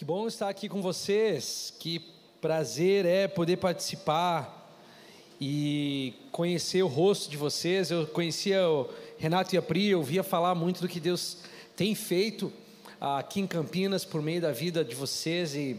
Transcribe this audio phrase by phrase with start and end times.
[0.00, 1.74] Que bom estar aqui com vocês.
[1.78, 2.00] Que
[2.40, 4.74] prazer é poder participar
[5.38, 7.90] e conhecer o rosto de vocês.
[7.90, 11.36] Eu conhecia o Renato e a Pri, eu ouvia falar muito do que Deus
[11.76, 12.50] tem feito
[12.98, 15.76] aqui em Campinas por meio da vida de vocês e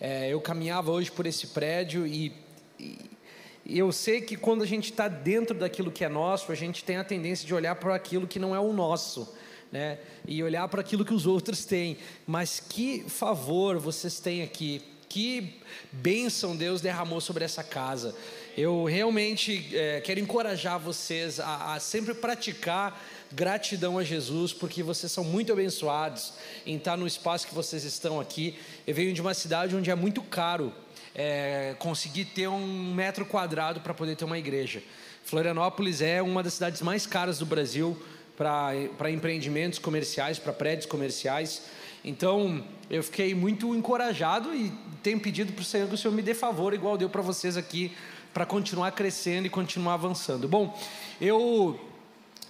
[0.00, 2.32] é, eu caminhava hoje por esse prédio e,
[2.78, 6.84] e eu sei que quando a gente está dentro daquilo que é nosso, a gente
[6.84, 9.34] tem a tendência de olhar para aquilo que não é o nosso
[9.74, 9.98] né?
[10.24, 11.96] E olhar para aquilo que os outros têm.
[12.24, 14.80] Mas que favor vocês têm aqui.
[15.08, 15.60] Que
[15.90, 18.14] bênção Deus derramou sobre essa casa.
[18.56, 25.10] Eu realmente é, quero encorajar vocês a, a sempre praticar gratidão a Jesus, porque vocês
[25.10, 26.34] são muito abençoados
[26.64, 28.56] em estar no espaço que vocês estão aqui.
[28.86, 30.72] Eu venho de uma cidade onde é muito caro
[31.16, 34.80] é, conseguir ter um metro quadrado para poder ter uma igreja.
[35.24, 38.00] Florianópolis é uma das cidades mais caras do Brasil
[38.36, 41.62] para empreendimentos comerciais, para prédios comerciais.
[42.04, 46.22] Então, eu fiquei muito encorajado e tenho pedido para o Senhor que o Senhor me
[46.22, 47.92] dê favor, igual deu para vocês aqui,
[48.32, 50.48] para continuar crescendo e continuar avançando.
[50.48, 50.78] Bom,
[51.20, 51.78] eu,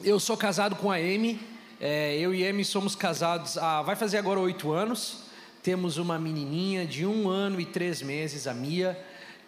[0.03, 1.39] eu sou casado com a Amy,
[1.81, 5.25] é, eu e a Amy somos casados há, vai fazer agora oito anos.
[5.63, 8.99] Temos uma menininha de um ano e três meses, a Mia,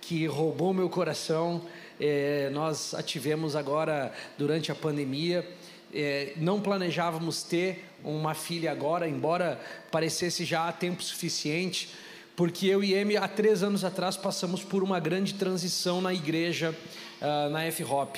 [0.01, 1.63] que roubou meu coração.
[1.99, 5.47] É, nós a tivemos agora durante a pandemia
[5.93, 11.89] é, não planejávamos ter uma filha agora, embora parecesse já há tempo suficiente,
[12.37, 16.77] porque eu e Amy, há três anos atrás, passamos por uma grande transição na igreja,
[17.21, 18.17] uh, na F-Hop.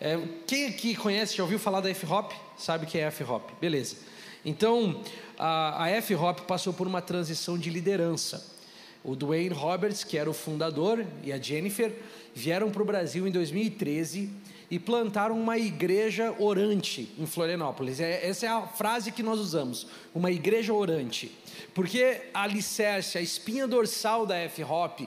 [0.00, 2.32] É, quem aqui conhece, já ouviu falar da F-Hop?
[2.56, 3.50] Sabe o que é F-Hop?
[3.60, 3.96] Beleza.
[4.44, 5.02] Então,
[5.36, 8.56] a, a F-Hop passou por uma transição de liderança.
[9.04, 11.94] O Dwayne Roberts, que era o fundador, e a Jennifer,
[12.34, 14.30] vieram para o Brasil em 2013
[14.70, 18.00] e plantaram uma igreja orante em Florianópolis.
[18.00, 21.32] É, essa é a frase que nós usamos, uma igreja orante.
[21.74, 25.00] Porque a alicerce, a espinha dorsal da F-Hop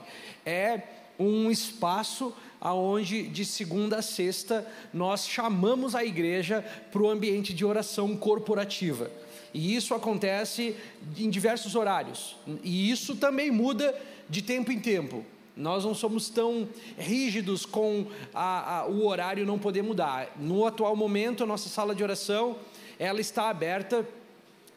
[0.44, 0.82] é
[1.18, 7.64] um espaço aonde de segunda a sexta nós chamamos a igreja para o ambiente de
[7.64, 9.10] oração corporativa.
[9.52, 10.74] E isso acontece
[11.16, 12.36] em diversos horários.
[12.62, 13.94] E isso também muda
[14.28, 15.24] de tempo em tempo.
[15.62, 16.68] Nós não somos tão
[16.98, 20.32] rígidos com a, a, o horário não poder mudar.
[20.36, 22.56] No atual momento, a nossa sala de oração
[22.98, 24.04] ela está aberta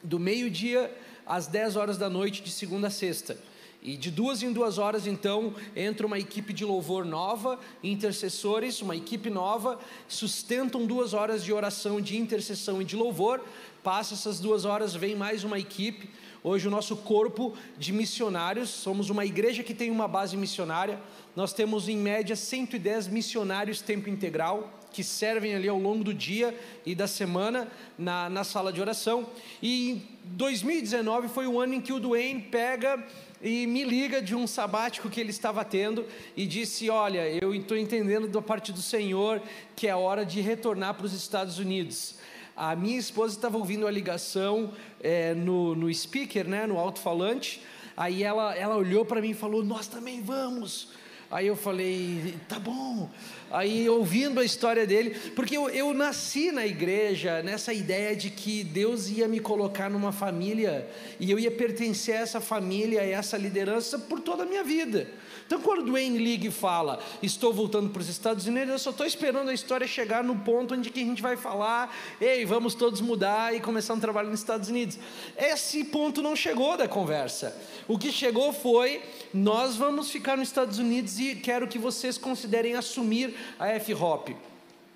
[0.03, 3.35] do meio-dia às 10 horas da noite, de segunda a sexta.
[3.81, 8.95] E de duas em duas horas, então, entra uma equipe de louvor nova, intercessores, uma
[8.95, 13.43] equipe nova, sustentam duas horas de oração, de intercessão e de louvor.
[13.83, 16.07] Passa essas duas horas, vem mais uma equipe
[16.47, 21.01] Hoje, o nosso corpo de missionários, somos uma igreja que tem uma base missionária.
[21.35, 26.55] Nós temos, em média, 110 missionários tempo integral que servem ali ao longo do dia
[26.85, 27.67] e da semana
[27.97, 29.27] na, na sala de oração.
[29.59, 33.03] E 2019 foi o ano em que o Duane pega
[33.41, 36.05] e me liga de um sabático que ele estava tendo
[36.37, 39.41] e disse: Olha, eu estou entendendo da parte do Senhor
[39.75, 42.17] que é hora de retornar para os Estados Unidos.
[42.55, 44.71] A minha esposa estava ouvindo a ligação
[45.01, 47.61] é, no, no speaker, né, no alto-falante.
[47.97, 50.89] Aí ela, ela olhou para mim e falou: Nós também vamos.
[51.29, 53.09] Aí eu falei: Tá bom.
[53.51, 58.63] Aí ouvindo a história dele, porque eu, eu nasci na igreja nessa ideia de que
[58.63, 60.89] Deus ia me colocar numa família
[61.19, 65.09] e eu ia pertencer a essa família, a essa liderança por toda a minha vida.
[65.45, 68.89] Então, quando o Dwayne liga e fala, estou voltando para os Estados Unidos, eu só
[68.89, 72.73] estou esperando a história chegar no ponto onde que a gente vai falar, ei, vamos
[72.73, 74.97] todos mudar e começar um trabalho nos Estados Unidos.
[75.37, 77.55] Esse ponto não chegou da conversa.
[77.87, 82.73] O que chegou foi, nós vamos ficar nos Estados Unidos e quero que vocês considerem
[82.73, 84.29] assumir a F-Hop.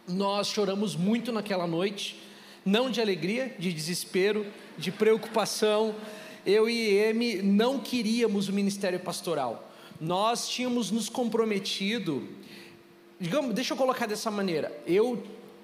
[0.07, 2.19] Nós choramos muito naquela noite,
[2.65, 4.47] não de alegria, de desespero,
[4.79, 5.93] de preocupação.
[6.43, 9.68] Eu e Emi não queríamos o ministério pastoral
[9.99, 12.27] nós tínhamos nos comprometido,
[13.19, 15.21] digamos, deixa eu colocar dessa maneira, eu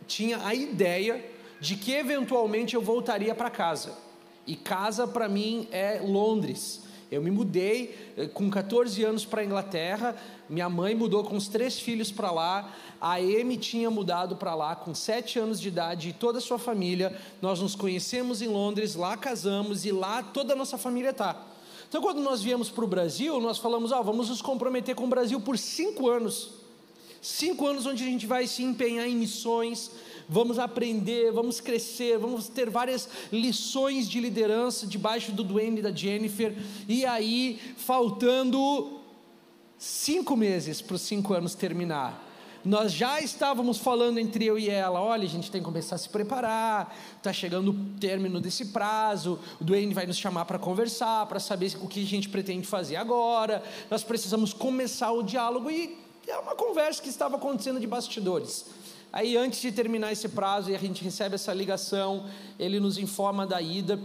[0.08, 1.24] tinha a ideia
[1.60, 3.94] de que eventualmente eu voltaria para casa.
[4.46, 6.84] E casa para mim é Londres.
[7.10, 10.16] Eu me mudei eh, com 14 anos para a Inglaterra,
[10.50, 14.76] minha mãe mudou com os três filhos para lá, a Amy tinha mudado para lá
[14.76, 17.16] com 7 anos de idade e toda a sua família.
[17.42, 21.55] Nós nos conhecemos em Londres, lá casamos e lá toda a nossa família está.
[21.96, 25.08] Então, quando nós viemos para o Brasil, nós falamos: ah, vamos nos comprometer com o
[25.08, 26.56] Brasil por cinco anos.
[27.22, 29.92] Cinco anos onde a gente vai se empenhar em missões,
[30.28, 36.54] vamos aprender, vamos crescer, vamos ter várias lições de liderança debaixo do Duane da Jennifer.
[36.86, 39.00] E aí, faltando
[39.78, 42.25] cinco meses para os cinco anos terminar,
[42.66, 45.98] nós já estávamos falando entre eu e ela: olha, a gente tem que começar a
[46.00, 51.28] se preparar, está chegando o término desse prazo, o Duane vai nos chamar para conversar,
[51.28, 55.96] para saber o que a gente pretende fazer agora, nós precisamos começar o diálogo e
[56.28, 58.66] é uma conversa que estava acontecendo de bastidores.
[59.14, 62.26] Aí, antes de terminar esse prazo, e a gente recebe essa ligação,
[62.60, 63.98] ele nos informa da ida,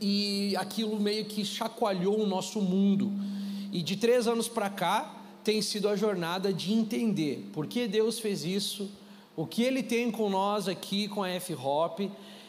[0.00, 3.10] e aquilo meio que chacoalhou o nosso mundo.
[3.72, 5.14] E de três anos para cá,
[5.46, 8.90] tem sido a jornada de entender por que Deus fez isso,
[9.36, 12.00] o que Ele tem com nós aqui com a F-Hop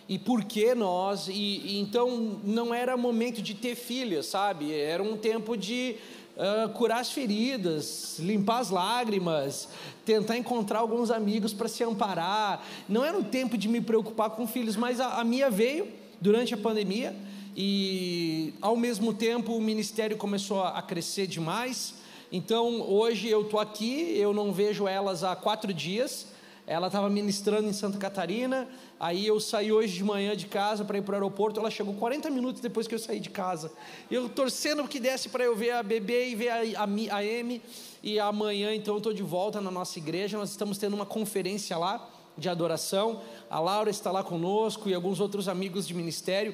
[0.09, 1.27] e por que nós.
[1.27, 4.73] E, e, então não era momento de ter filhas, sabe?
[4.73, 5.95] Era um tempo de
[6.37, 9.69] uh, curar as feridas, limpar as lágrimas,
[10.03, 12.65] tentar encontrar alguns amigos para se amparar.
[12.89, 15.87] Não era um tempo de me preocupar com filhos, mas a, a minha veio
[16.19, 17.15] durante a pandemia
[17.55, 24.17] e ao mesmo tempo o ministério começou a crescer demais então hoje eu estou aqui,
[24.17, 26.27] eu não vejo elas há quatro dias.
[26.69, 28.67] Ela estava ministrando em Santa Catarina,
[28.99, 31.57] aí eu saí hoje de manhã de casa para ir para o aeroporto.
[31.61, 33.71] Ela chegou 40 minutos depois que eu saí de casa.
[34.11, 37.61] Eu torcendo que desse para eu ver a bebê e ver a, a, a M.
[38.03, 40.37] E amanhã, então, eu estou de volta na nossa igreja.
[40.37, 42.05] Nós estamos tendo uma conferência lá
[42.37, 43.21] de adoração.
[43.49, 46.53] A Laura está lá conosco e alguns outros amigos de ministério.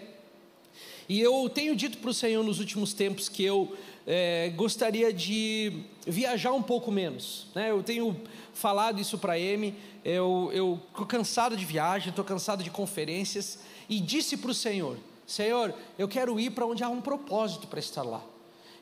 [1.09, 3.75] E eu tenho dito para o Senhor nos últimos tempos que eu
[4.05, 7.47] é, gostaria de viajar um pouco menos.
[7.55, 7.71] Né?
[7.71, 8.19] Eu tenho
[8.53, 13.59] falado isso para Amy, eu estou cansado de viagem, estou cansado de conferências,
[13.89, 17.79] e disse para o Senhor: Senhor, eu quero ir para onde há um propósito para
[17.79, 18.21] estar lá.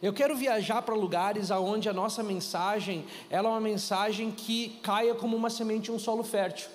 [0.02, 5.14] Eu quero viajar para lugares aonde a nossa mensagem ela é uma mensagem que caia
[5.14, 6.70] como uma semente em um solo fértil.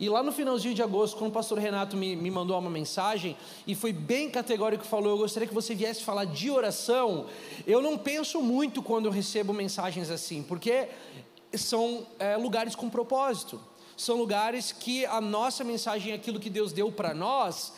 [0.00, 3.36] E lá no finalzinho de agosto, quando o pastor Renato me, me mandou uma mensagem,
[3.66, 7.26] e foi bem categórico, falou: Eu gostaria que você viesse falar de oração.
[7.66, 10.88] Eu não penso muito quando eu recebo mensagens assim, porque
[11.52, 13.60] são é, lugares com propósito,
[13.96, 17.72] são lugares que a nossa mensagem, aquilo que Deus deu para nós,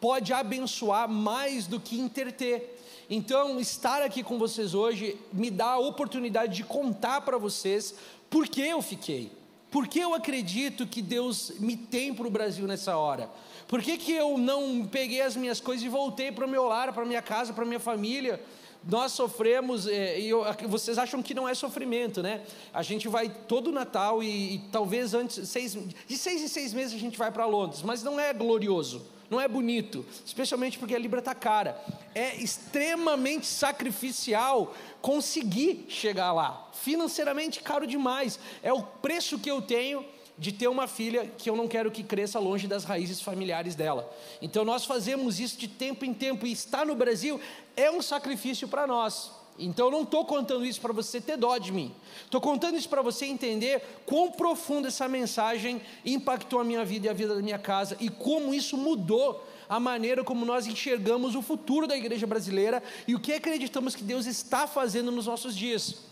[0.00, 2.70] pode abençoar mais do que interter.
[3.10, 7.94] Então, estar aqui com vocês hoje me dá a oportunidade de contar para vocês
[8.30, 9.30] por que eu fiquei.
[9.74, 13.28] Por que eu acredito que Deus me tem para o Brasil nessa hora?
[13.66, 16.92] Por que, que eu não peguei as minhas coisas e voltei para o meu lar,
[16.92, 18.40] para minha casa, para minha família?
[18.86, 22.42] Nós sofremos, é, e eu, vocês acham que não é sofrimento, né?
[22.72, 25.76] A gente vai todo Natal e, e talvez antes, seis,
[26.06, 29.40] de seis em seis meses a gente vai para Londres, mas não é glorioso não
[29.40, 31.78] é bonito, especialmente porque a libra está cara.
[32.14, 36.68] É extremamente sacrificial conseguir chegar lá.
[36.72, 38.38] Financeiramente caro demais.
[38.62, 40.04] É o preço que eu tenho
[40.36, 44.12] de ter uma filha que eu não quero que cresça longe das raízes familiares dela.
[44.42, 47.40] Então nós fazemos isso de tempo em tempo e estar no Brasil
[47.76, 49.30] é um sacrifício para nós.
[49.58, 51.94] Então eu não estou contando isso para você ter dó de mim.
[52.24, 57.10] Estou contando isso para você entender quão profundo essa mensagem impactou a minha vida e
[57.10, 61.42] a vida da minha casa e como isso mudou a maneira como nós enxergamos o
[61.42, 66.02] futuro da igreja brasileira e o que acreditamos que Deus está fazendo nos nossos dias.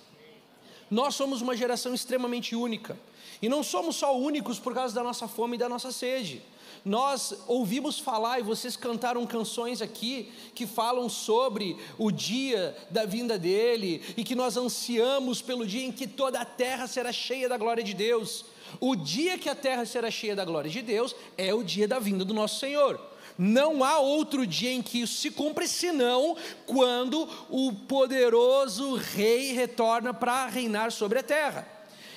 [0.90, 2.98] Nós somos uma geração extremamente única.
[3.40, 6.42] E não somos só únicos por causa da nossa fome e da nossa sede.
[6.84, 13.38] Nós ouvimos falar e vocês cantaram canções aqui que falam sobre o dia da vinda
[13.38, 17.56] dele e que nós ansiamos pelo dia em que toda a terra será cheia da
[17.56, 18.44] glória de Deus.
[18.80, 22.00] O dia que a terra será cheia da glória de Deus é o dia da
[22.00, 23.00] vinda do nosso Senhor.
[23.38, 26.36] Não há outro dia em que isso se cumpre senão
[26.66, 31.66] quando o poderoso rei retorna para reinar sobre a terra.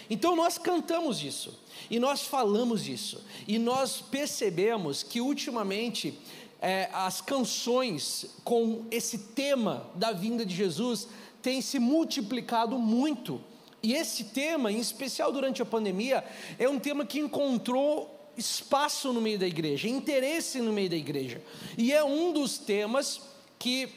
[0.10, 1.65] Então nós cantamos isso.
[1.90, 6.18] E nós falamos isso, e nós percebemos que ultimamente
[6.62, 11.08] é, as canções com esse tema da vinda de Jesus
[11.42, 13.42] têm se multiplicado muito.
[13.84, 16.24] E esse tema, em especial durante a pandemia,
[16.58, 21.42] é um tema que encontrou espaço no meio da igreja, interesse no meio da igreja.
[21.78, 23.22] E é um dos temas
[23.60, 23.90] que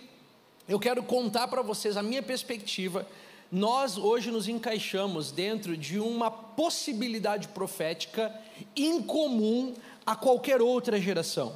[0.69, 3.07] eu quero contar para vocês a minha perspectiva
[3.51, 8.35] nós hoje nos encaixamos dentro de uma possibilidade profética
[8.77, 9.75] incomum
[10.05, 11.55] a qualquer outra geração.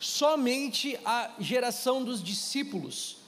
[0.00, 3.18] Somente a geração dos discípulos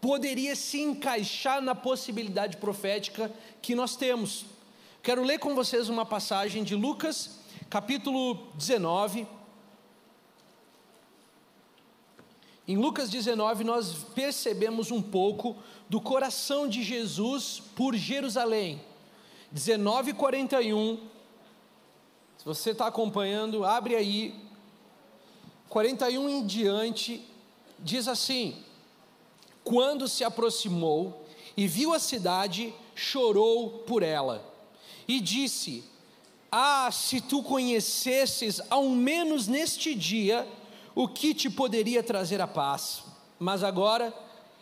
[0.00, 4.46] poderia se encaixar na possibilidade profética que nós temos.
[5.02, 9.26] Quero ler com vocês uma passagem de Lucas, capítulo 19.
[12.68, 15.56] Em Lucas 19, nós percebemos um pouco
[15.88, 18.80] do coração de Jesus por Jerusalém.
[19.54, 20.98] 19:41.
[22.38, 24.34] Se você está acompanhando, abre aí.
[25.68, 27.24] 41 em diante,
[27.78, 28.56] diz assim:
[29.62, 31.24] Quando se aproximou
[31.56, 34.44] e viu a cidade, chorou por ela
[35.06, 35.84] e disse:
[36.50, 40.46] Ah, se tu conhecesses, ao menos neste dia,
[40.96, 43.04] o que te poderia trazer a paz.
[43.38, 44.14] Mas agora,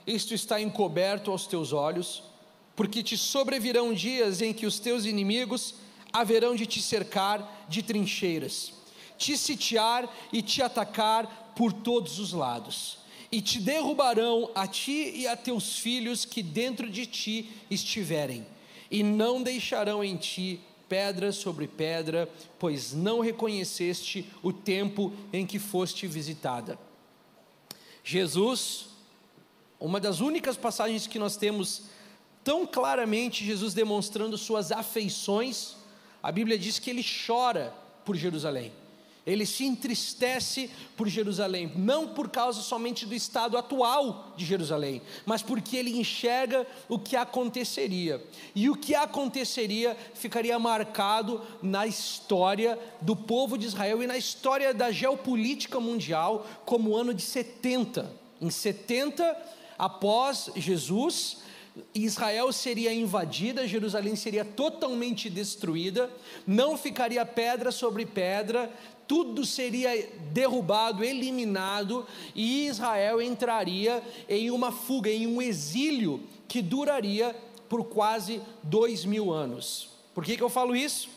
[0.04, 2.24] isto está encoberto aos teus olhos,
[2.74, 5.76] porque te sobrevirão dias em que os teus inimigos
[6.12, 8.72] haverão de te cercar de trincheiras,
[9.16, 12.98] te sitiar e te atacar por todos os lados,
[13.30, 18.44] e te derrubarão a ti e a teus filhos que dentro de ti estiverem,
[18.90, 25.58] e não deixarão em ti pedra sobre pedra, pois não reconheceste o tempo em que
[25.58, 26.78] foste visitada.
[28.02, 28.86] Jesus,
[29.80, 31.84] uma das únicas passagens que nós temos
[32.42, 35.76] tão claramente Jesus demonstrando suas afeições,
[36.22, 37.74] a Bíblia diz que ele chora
[38.04, 38.72] por Jerusalém.
[39.26, 45.40] Ele se entristece por Jerusalém, não por causa somente do estado atual de Jerusalém, mas
[45.40, 48.22] porque ele enxerga o que aconteceria.
[48.54, 54.74] E o que aconteceria ficaria marcado na história do povo de Israel e na história
[54.74, 58.10] da geopolítica mundial como o ano de 70.
[58.42, 59.36] Em 70,
[59.78, 61.38] após Jesus,
[61.94, 66.10] Israel seria invadida, Jerusalém seria totalmente destruída,
[66.46, 68.70] não ficaria pedra sobre pedra,
[69.06, 77.34] tudo seria derrubado, eliminado, e Israel entraria em uma fuga, em um exílio que duraria
[77.68, 79.90] por quase dois mil anos.
[80.14, 81.08] Por que, que eu falo isso?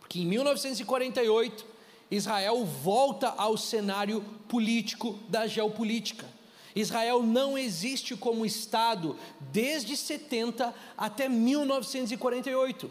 [0.00, 1.64] Porque em 1948,
[2.10, 6.26] Israel volta ao cenário político da geopolítica.
[6.74, 9.16] Israel não existe como Estado
[9.52, 12.90] desde 70 até 1948.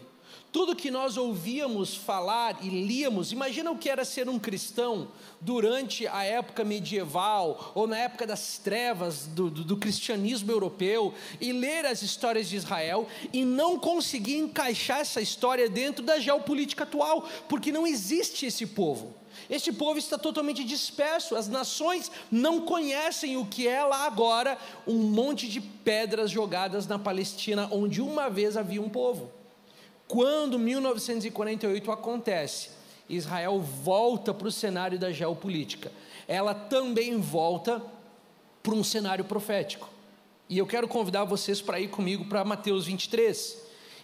[0.52, 5.08] Tudo que nós ouvíamos falar e líamos, imagina o que era ser um cristão
[5.40, 11.52] durante a época medieval ou na época das trevas do, do, do, cristianismo europeu e
[11.52, 17.28] ler as histórias de Israel e não conseguir encaixar essa história dentro da geopolítica atual,
[17.48, 19.14] porque não existe esse povo.
[19.48, 24.98] Este povo está totalmente disperso, as nações não conhecem o que é lá agora um
[24.98, 29.39] monte de pedras jogadas na Palestina, onde uma vez havia um povo.
[30.10, 32.70] Quando 1948 acontece,
[33.08, 35.92] Israel volta para o cenário da geopolítica.
[36.26, 37.80] Ela também volta
[38.60, 39.88] para um cenário profético.
[40.48, 43.56] E eu quero convidar vocês para ir comigo para Mateus 23.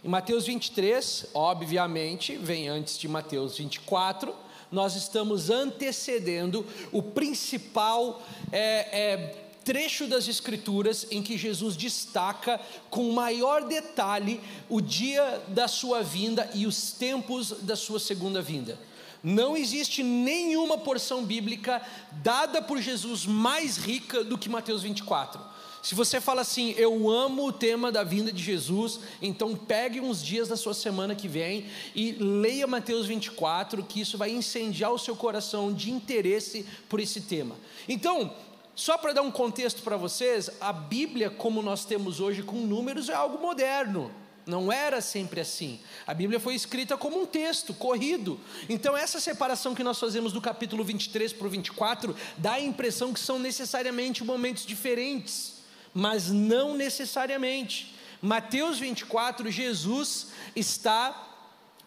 [0.04, 4.32] Em Mateus 23, obviamente, vem antes de Mateus 24,
[4.70, 8.22] nós estamos antecedendo o principal
[8.52, 8.60] é,
[8.92, 16.04] é, trecho das Escrituras em que Jesus destaca com maior detalhe o dia da sua
[16.04, 18.78] vinda e os tempos da sua segunda vinda.
[19.24, 21.82] Não existe nenhuma porção bíblica
[22.22, 25.40] dada por Jesus mais rica do que Mateus 24.
[25.82, 30.20] Se você fala assim, eu amo o tema da vinda de Jesus, então pegue uns
[30.20, 34.98] dias da sua semana que vem e leia Mateus 24, que isso vai incendiar o
[34.98, 37.54] seu coração de interesse por esse tema.
[37.88, 38.32] Então,
[38.76, 43.08] só para dar um contexto para vocês, a Bíblia, como nós temos hoje com números,
[43.08, 44.12] é algo moderno.
[44.44, 45.80] Não era sempre assim.
[46.06, 48.38] A Bíblia foi escrita como um texto, corrido.
[48.68, 53.14] Então, essa separação que nós fazemos do capítulo 23 para o 24 dá a impressão
[53.14, 55.54] que são necessariamente momentos diferentes,
[55.94, 57.94] mas não necessariamente.
[58.20, 61.34] Mateus 24, Jesus está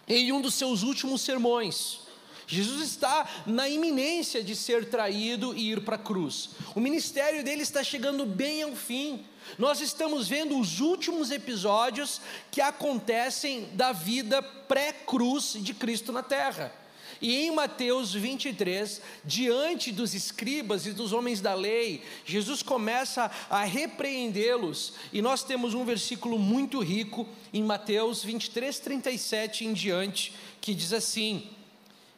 [0.08, 2.09] em um dos seus últimos sermões.
[2.50, 6.50] Jesus está na iminência de ser traído e ir para a cruz.
[6.74, 9.24] O ministério dele está chegando bem ao fim.
[9.56, 16.74] Nós estamos vendo os últimos episódios que acontecem da vida pré-cruz de Cristo na terra.
[17.22, 23.64] E em Mateus 23, diante dos escribas e dos homens da lei, Jesus começa a
[23.64, 30.74] repreendê-los, e nós temos um versículo muito rico em Mateus 23, 37 em diante, que
[30.74, 31.59] diz assim: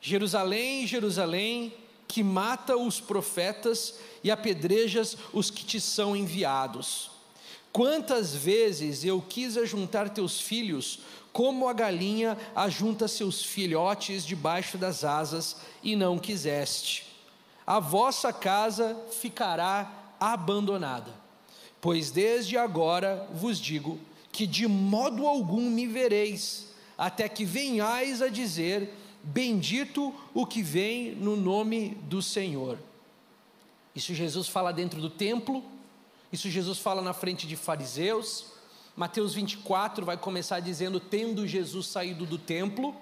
[0.01, 1.71] Jerusalém, Jerusalém,
[2.07, 7.11] que mata os profetas e apedrejas os que te são enviados.
[7.71, 10.99] Quantas vezes eu quis ajuntar teus filhos,
[11.31, 17.05] como a galinha ajunta seus filhotes debaixo das asas, e não quiseste.
[17.65, 21.13] A vossa casa ficará abandonada.
[21.79, 23.97] Pois desde agora vos digo
[24.31, 26.67] que de modo algum me vereis,
[26.97, 32.79] até que venhais a dizer: Bendito o que vem no nome do Senhor.
[33.95, 35.63] Isso Jesus fala dentro do templo,
[36.31, 38.45] isso Jesus fala na frente de fariseus.
[38.95, 42.95] Mateus 24 vai começar dizendo: Tendo Jesus saído do templo,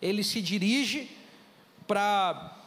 [0.00, 1.10] ele se dirige
[1.86, 2.58] para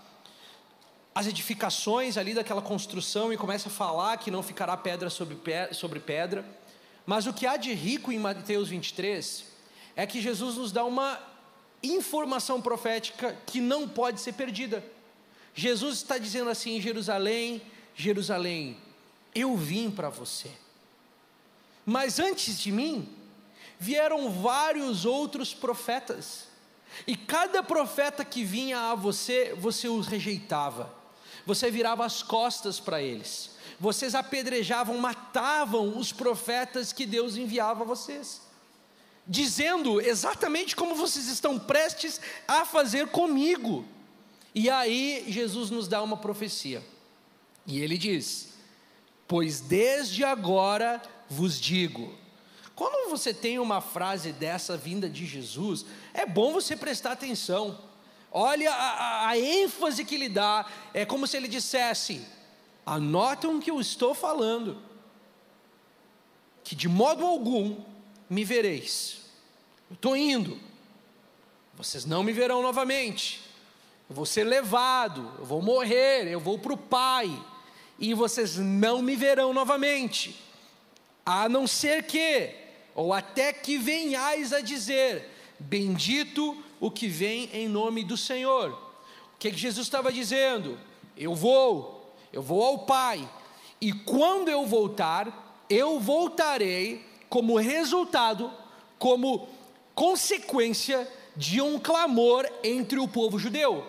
[1.14, 6.46] as edificações ali daquela construção e começa a falar que não ficará pedra sobre pedra.
[7.06, 9.46] Mas o que há de rico em Mateus 23
[9.96, 11.20] é que Jesus nos dá uma
[11.94, 14.84] informação profética que não pode ser perdida.
[15.54, 17.62] Jesus está dizendo assim em Jerusalém:
[17.96, 18.78] Jerusalém,
[19.34, 20.52] eu vim para você.
[21.86, 23.08] Mas antes de mim,
[23.80, 26.48] vieram vários outros profetas,
[27.06, 30.94] e cada profeta que vinha a você, você os rejeitava,
[31.46, 37.88] você virava as costas para eles, vocês apedrejavam, matavam os profetas que Deus enviava a
[37.88, 38.45] vocês
[39.28, 43.86] dizendo exatamente como vocês estão prestes a fazer comigo.
[44.54, 46.84] E aí Jesus nos dá uma profecia.
[47.66, 48.54] E ele diz:
[49.28, 52.14] Pois desde agora vos digo.
[52.76, 57.80] Quando você tem uma frase dessa vinda de Jesus, é bom você prestar atenção.
[58.32, 62.26] Olha a, a, a ênfase que ele dá, é como se ele dissesse:
[62.86, 64.78] anotem o que eu estou falando,
[66.64, 67.95] que de modo algum
[68.30, 69.22] me vereis.
[69.90, 70.60] Eu estou indo,
[71.76, 73.42] vocês não me verão novamente.
[74.10, 77.30] Eu vou ser levado, eu vou morrer, eu vou para o Pai,
[77.98, 80.36] e vocês não me verão novamente,
[81.26, 82.54] a não ser que,
[82.94, 85.30] ou até que venhais a dizer:
[85.60, 88.72] Bendito o que vem em nome do Senhor.
[89.34, 90.80] O que, que Jesus estava dizendo?
[91.18, 93.28] Eu vou, eu vou ao Pai,
[93.82, 97.04] e quando eu voltar, eu voltarei
[97.36, 98.50] como resultado,
[98.98, 99.50] como
[99.94, 103.86] consequência de um clamor entre o povo judeu.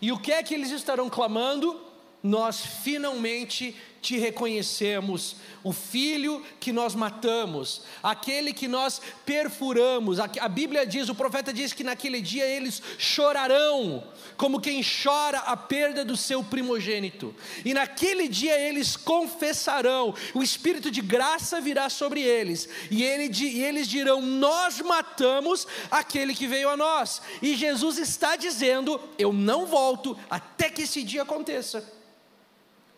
[0.00, 1.80] E o que é que eles estarão clamando?
[2.22, 10.20] Nós finalmente te reconhecemos, o filho que nós matamos, aquele que nós perfuramos.
[10.20, 14.06] A Bíblia diz, o profeta diz que naquele dia eles chorarão,
[14.36, 17.34] como quem chora a perda do seu primogênito.
[17.64, 23.64] E naquele dia eles confessarão, o espírito de graça virá sobre eles, e, ele, e
[23.64, 27.22] eles dirão: Nós matamos aquele que veio a nós.
[27.40, 32.04] E Jesus está dizendo: Eu não volto até que esse dia aconteça.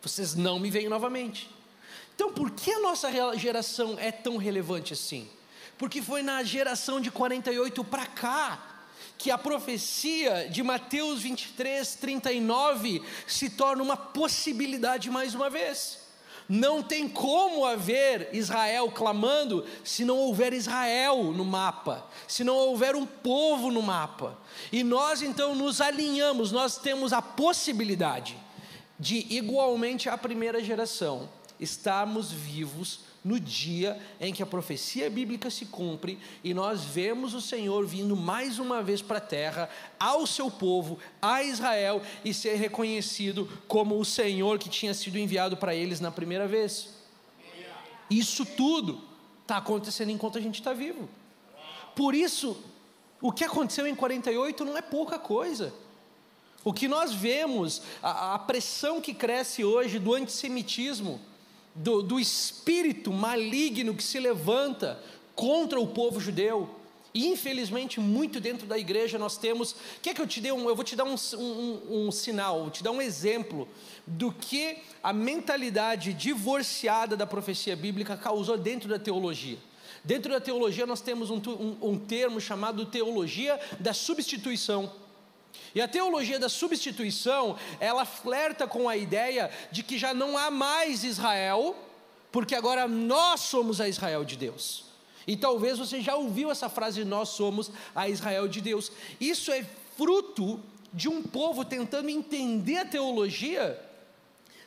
[0.07, 1.49] Vocês não me veem novamente.
[2.15, 5.29] Então, por que a nossa geração é tão relevante assim?
[5.77, 8.77] Porque foi na geração de 48 para cá
[9.17, 15.99] que a profecia de Mateus 23, 39 se torna uma possibilidade mais uma vez.
[16.47, 22.95] Não tem como haver Israel clamando se não houver Israel no mapa, se não houver
[22.95, 24.37] um povo no mapa.
[24.71, 28.37] E nós então nos alinhamos, nós temos a possibilidade
[28.99, 31.29] de igualmente a primeira geração
[31.59, 37.41] estarmos vivos no dia em que a profecia bíblica se cumpre e nós vemos o
[37.41, 42.55] Senhor vindo mais uma vez para a terra, ao seu povo, a Israel, e ser
[42.55, 46.95] reconhecido como o Senhor que tinha sido enviado para eles na primeira vez.
[48.09, 49.01] Isso tudo
[49.41, 51.09] está acontecendo enquanto a gente está vivo.
[51.95, 52.57] Por isso,
[53.19, 55.73] o que aconteceu em 48 não é pouca coisa.
[56.67, 61.17] O que nós vemos, a, a pressão que cresce hoje do antissemitismo,
[61.73, 65.01] do, do espírito maligno que se levanta
[65.33, 66.69] contra o povo judeu,
[67.13, 69.77] e infelizmente, muito dentro da igreja nós temos.
[70.01, 70.67] Quer que eu te dê um.
[70.67, 73.65] Eu vou te dar um, um, um sinal, vou te dar um exemplo
[74.05, 79.57] do que a mentalidade divorciada da profecia bíblica causou dentro da teologia.
[80.03, 85.06] Dentro da teologia, nós temos um, um, um termo chamado teologia da substituição.
[85.73, 90.49] E a teologia da substituição, ela flerta com a ideia de que já não há
[90.49, 91.75] mais Israel,
[92.31, 94.85] porque agora nós somos a Israel de Deus.
[95.25, 98.91] E talvez você já ouviu essa frase: nós somos a Israel de Deus.
[99.19, 99.65] Isso é
[99.97, 100.59] fruto
[100.93, 103.79] de um povo tentando entender a teologia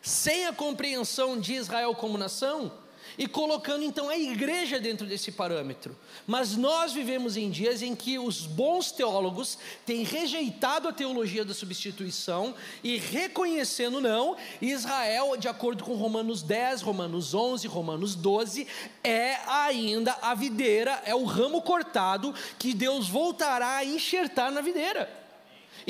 [0.03, 2.73] sem a compreensão de Israel como nação
[3.21, 5.95] e colocando então a igreja dentro desse parâmetro.
[6.27, 11.53] Mas nós vivemos em dias em que os bons teólogos têm rejeitado a teologia da
[11.53, 18.67] substituição e reconhecendo não, Israel, de acordo com Romanos 10, Romanos 11, Romanos 12,
[19.05, 25.20] é ainda a videira, é o ramo cortado que Deus voltará a enxertar na videira.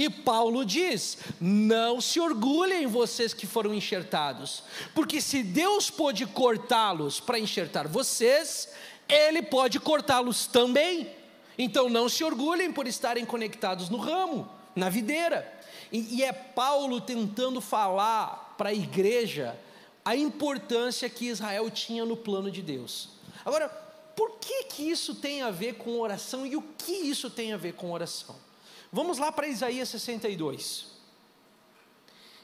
[0.01, 4.63] E Paulo diz: não se orgulhem vocês que foram enxertados,
[4.95, 8.71] porque se Deus pôde cortá-los para enxertar vocês,
[9.07, 11.11] Ele pode cortá-los também.
[11.59, 15.53] Então não se orgulhem por estarem conectados no ramo, na videira.
[15.93, 19.55] E, e é Paulo tentando falar para a igreja
[20.03, 23.11] a importância que Israel tinha no plano de Deus.
[23.45, 23.69] Agora,
[24.17, 27.59] por que, que isso tem a ver com oração e o que isso tem a
[27.59, 28.49] ver com oração?
[28.93, 30.87] Vamos lá para Isaías 62.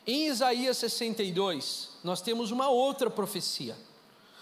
[0.07, 3.77] Em Isaías 62, nós temos uma outra profecia.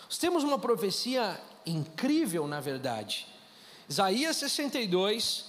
[0.04, 3.26] Nós temos uma profecia incrível, na verdade.
[3.88, 5.46] Isaías 62,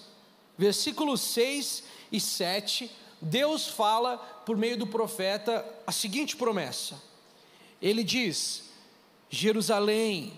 [0.58, 2.90] versículos 6 e 7,
[3.22, 7.02] Deus fala por meio do profeta a seguinte promessa.
[7.82, 8.70] Ele diz:
[9.30, 10.34] Jerusalém,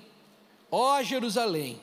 [0.71, 1.80] ó Jerusalém,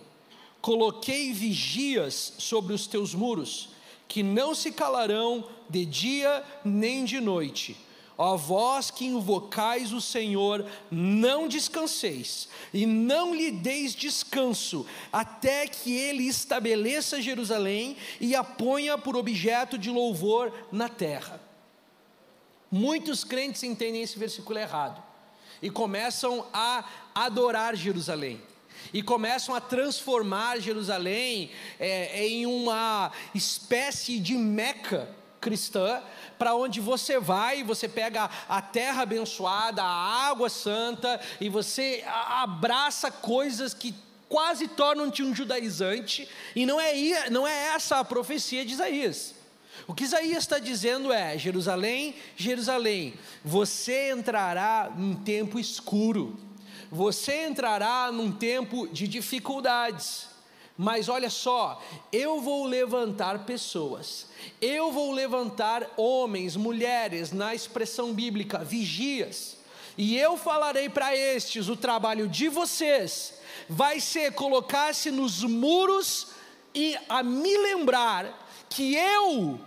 [0.61, 3.69] coloquei vigias sobre os teus muros,
[4.15, 7.77] que não se calarão de dia nem de noite
[8.17, 15.97] Ó vós que invocais o Senhor, não descanseis e não lhe deis descanso, até que
[15.97, 21.41] ele estabeleça Jerusalém e a ponha por objeto de louvor na terra.
[22.71, 25.03] Muitos crentes entendem esse versículo errado
[25.61, 26.85] e começam a
[27.17, 28.41] adorar Jerusalém
[28.93, 35.09] e começam a transformar Jerusalém é, em uma espécie de Meca
[35.41, 36.03] cristã,
[36.39, 43.11] para onde você vai, você pega a terra abençoada, a água santa, e você abraça
[43.11, 43.95] coisas que
[44.27, 49.35] quase tornam-te um judaizante, e não é, não é essa a profecia de Isaías.
[49.87, 56.39] O que Isaías está dizendo é: Jerusalém, Jerusalém, você entrará num tempo escuro,
[56.95, 60.29] você entrará num tempo de dificuldades,
[60.79, 64.29] mas olha só, eu vou levantar pessoas,
[64.61, 69.57] eu vou levantar homens, mulheres, na expressão bíblica, vigias,
[69.99, 73.35] e eu falarei para estes: o trabalho de vocês
[73.69, 76.29] vai ser colocar-se nos muros
[76.73, 79.61] e a me lembrar que eu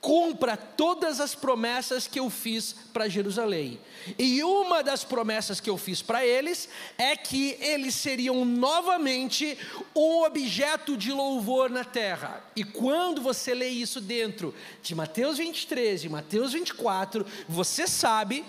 [0.00, 3.80] cumpra todas as promessas que eu fiz para Jerusalém.
[4.18, 9.58] E uma das promessas que eu fiz para eles é que eles seriam novamente
[9.94, 12.42] um objeto de louvor na terra.
[12.54, 18.44] E quando você lê isso dentro de Mateus 23 e Mateus 24, você sabe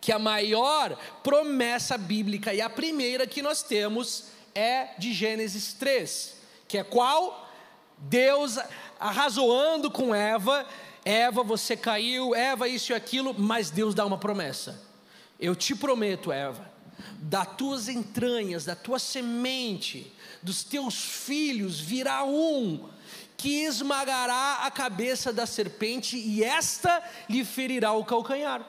[0.00, 6.36] que a maior promessa bíblica e a primeira que nós temos é de Gênesis 3,
[6.68, 7.44] que é qual?
[7.96, 8.58] Deus
[9.04, 10.66] arrazoando com Eva,
[11.04, 14.82] Eva, você caiu, Eva, isso e aquilo, mas Deus dá uma promessa.
[15.38, 16.72] Eu te prometo, Eva,
[17.18, 20.10] das tuas entranhas, da tua semente,
[20.42, 22.88] dos teus filhos virá um
[23.36, 28.66] que esmagará a cabeça da serpente e esta lhe ferirá o calcanhar.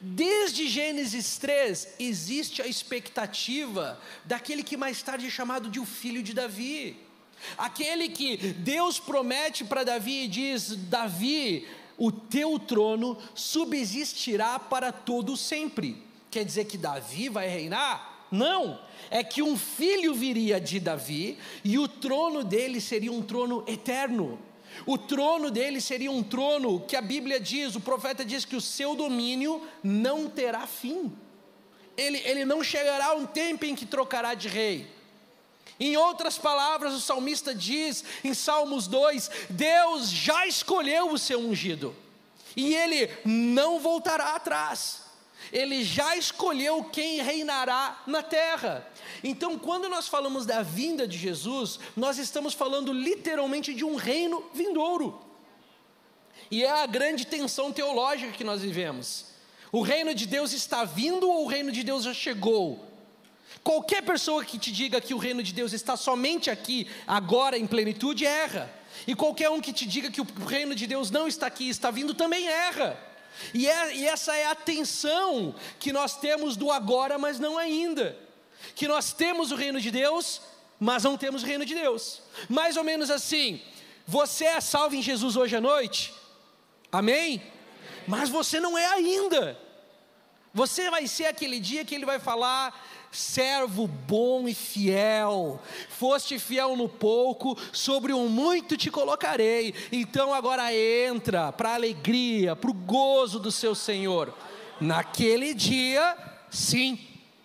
[0.00, 6.24] Desde Gênesis 3 existe a expectativa daquele que mais tarde é chamado de o filho
[6.24, 7.07] de Davi.
[7.56, 15.36] Aquele que Deus promete para Davi e diz: Davi, o teu trono subsistirá para todo
[15.36, 16.02] sempre.
[16.30, 18.26] Quer dizer que Davi vai reinar?
[18.30, 18.78] Não,
[19.10, 24.38] é que um filho viria de Davi e o trono dele seria um trono eterno.
[24.86, 28.60] O trono dele seria um trono que a Bíblia diz, o profeta diz que o
[28.60, 31.10] seu domínio não terá fim.
[31.96, 34.86] Ele, ele não chegará um tempo em que trocará de rei.
[35.80, 41.94] Em outras palavras, o salmista diz em Salmos 2: Deus já escolheu o seu ungido,
[42.56, 45.06] e ele não voltará atrás.
[45.52, 48.86] Ele já escolheu quem reinará na terra.
[49.22, 54.44] Então, quando nós falamos da vinda de Jesus, nós estamos falando literalmente de um reino
[54.52, 55.18] vindouro.
[56.50, 59.26] E é a grande tensão teológica que nós vivemos.
[59.70, 62.87] O reino de Deus está vindo ou o reino de Deus já chegou?
[63.62, 67.66] Qualquer pessoa que te diga que o reino de Deus está somente aqui, agora em
[67.66, 68.72] plenitude, erra.
[69.06, 71.90] E qualquer um que te diga que o reino de Deus não está aqui, está
[71.90, 72.98] vindo, também erra.
[73.54, 78.16] E, é, e essa é a tensão que nós temos do agora, mas não ainda.
[78.74, 80.40] Que nós temos o reino de Deus,
[80.80, 82.22] mas não temos o reino de Deus.
[82.48, 83.60] Mais ou menos assim,
[84.06, 86.12] você é salvo em Jesus hoje à noite,
[86.90, 87.42] amém?
[88.06, 89.58] Mas você não é ainda.
[90.52, 92.74] Você vai ser aquele dia que ele vai falar:
[93.10, 99.74] servo bom e fiel, foste fiel no pouco, sobre o muito te colocarei.
[99.90, 104.34] Então agora entra para a alegria, para o gozo do seu Senhor.
[104.80, 106.16] Naquele dia,
[106.50, 106.98] sim,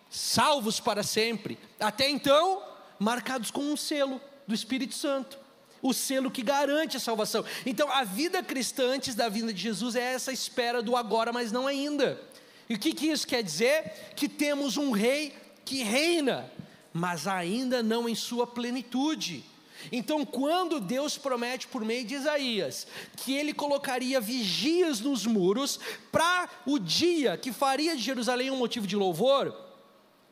[0.10, 1.58] salvos para sempre.
[1.80, 2.62] Até então,
[3.00, 5.40] marcados com um selo do Espírito Santo.
[5.82, 7.44] O selo que garante a salvação.
[7.66, 11.52] Então, a vida cristã antes da vinda de Jesus é essa espera do agora, mas
[11.52, 12.22] não ainda.
[12.70, 13.92] E o que, que isso quer dizer?
[14.16, 15.34] Que temos um rei
[15.66, 16.52] que reina,
[16.94, 19.44] mas ainda não em sua plenitude.
[19.92, 25.80] Então, quando Deus promete por meio de Isaías que ele colocaria vigias nos muros
[26.12, 29.54] para o dia que faria de Jerusalém um motivo de louvor,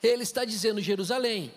[0.02, 1.52] ele está dizendo: Jerusalém,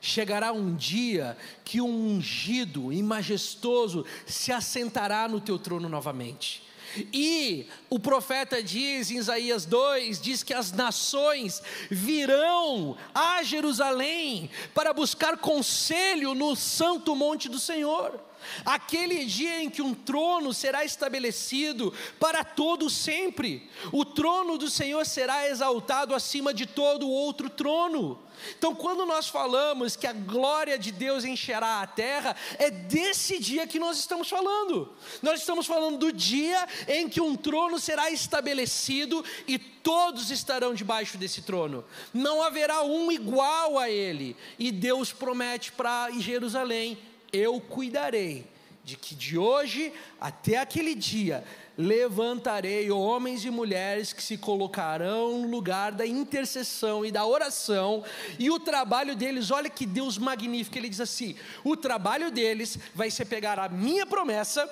[0.00, 6.69] chegará um dia que um ungido e majestoso se assentará no teu trono novamente.
[7.12, 14.92] E o profeta diz em Isaías 2: diz que as nações virão a Jerusalém para
[14.92, 18.29] buscar conselho no santo monte do Senhor.
[18.64, 25.04] Aquele dia em que um trono será estabelecido para todo sempre, o trono do Senhor
[25.06, 28.18] será exaltado acima de todo outro trono.
[28.56, 33.66] Então, quando nós falamos que a glória de Deus encherá a terra, é desse dia
[33.66, 34.92] que nós estamos falando.
[35.22, 41.18] Nós estamos falando do dia em que um trono será estabelecido e todos estarão debaixo
[41.18, 41.84] desse trono.
[42.12, 44.36] Não haverá um igual a ele.
[44.58, 46.98] E Deus promete para Jerusalém:
[47.32, 48.46] eu cuidarei
[48.84, 51.44] de que de hoje até aquele dia
[51.76, 58.04] levantarei homens e mulheres que se colocarão no lugar da intercessão e da oração,
[58.38, 63.10] e o trabalho deles, olha que Deus magnífico, ele diz assim: o trabalho deles vai
[63.10, 64.68] ser pegar a minha promessa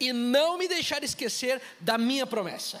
[0.00, 2.80] e não me deixar esquecer da minha promessa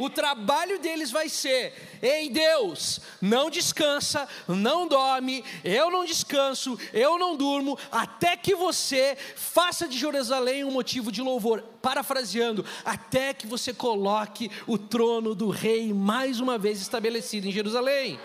[0.00, 7.18] o trabalho deles vai ser: ei Deus, não descansa, não dorme, eu não descanso, eu
[7.18, 11.62] não durmo, até que você faça de Jerusalém um motivo de louvor.
[11.82, 18.18] Parafraseando, até que você coloque o trono do rei mais uma vez estabelecido em Jerusalém.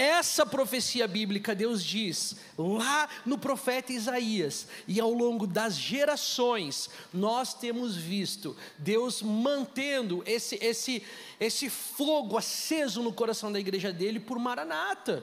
[0.00, 7.52] Essa profecia bíblica, Deus diz lá no profeta Isaías, e ao longo das gerações, nós
[7.52, 11.02] temos visto Deus mantendo esse, esse,
[11.38, 15.22] esse fogo aceso no coração da igreja dele por Maranata.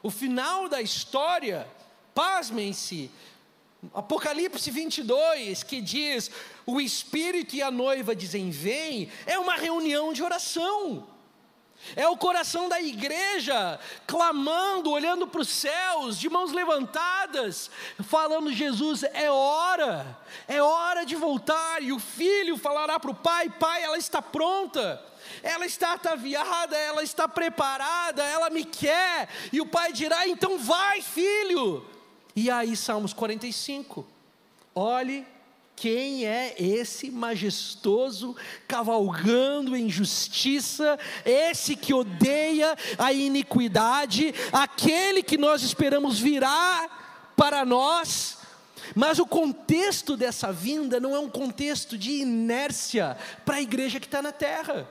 [0.00, 1.66] O final da história,
[2.14, 3.10] pasmem-se,
[3.92, 6.30] Apocalipse 22, que diz:
[6.64, 11.08] o Espírito e a noiva dizem vem, é uma reunião de oração.
[11.96, 17.70] É o coração da igreja clamando, olhando para os céus, de mãos levantadas,
[18.04, 20.18] falando: Jesus, é hora,
[20.48, 21.82] é hora de voltar.
[21.82, 25.02] E o filho falará para o pai: Pai, ela está pronta,
[25.42, 29.28] ela está ataviada, ela está preparada, ela me quer.
[29.52, 31.86] E o pai dirá: Então vai, filho.
[32.34, 34.06] E aí, Salmos 45.
[34.74, 35.26] Olhe
[35.82, 38.36] quem é esse majestoso
[38.68, 46.88] cavalgando em justiça, esse que odeia a iniquidade, aquele que nós esperamos virá
[47.36, 48.38] para nós?
[48.94, 54.06] Mas o contexto dessa vinda não é um contexto de inércia para a igreja que
[54.06, 54.88] está na terra.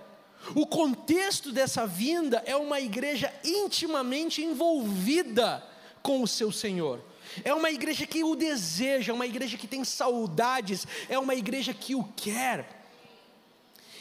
[0.53, 5.63] O contexto dessa vinda é uma igreja intimamente envolvida
[6.01, 6.99] com o seu Senhor.
[7.43, 11.73] É uma igreja que o deseja, é uma igreja que tem saudades, é uma igreja
[11.73, 12.81] que o quer.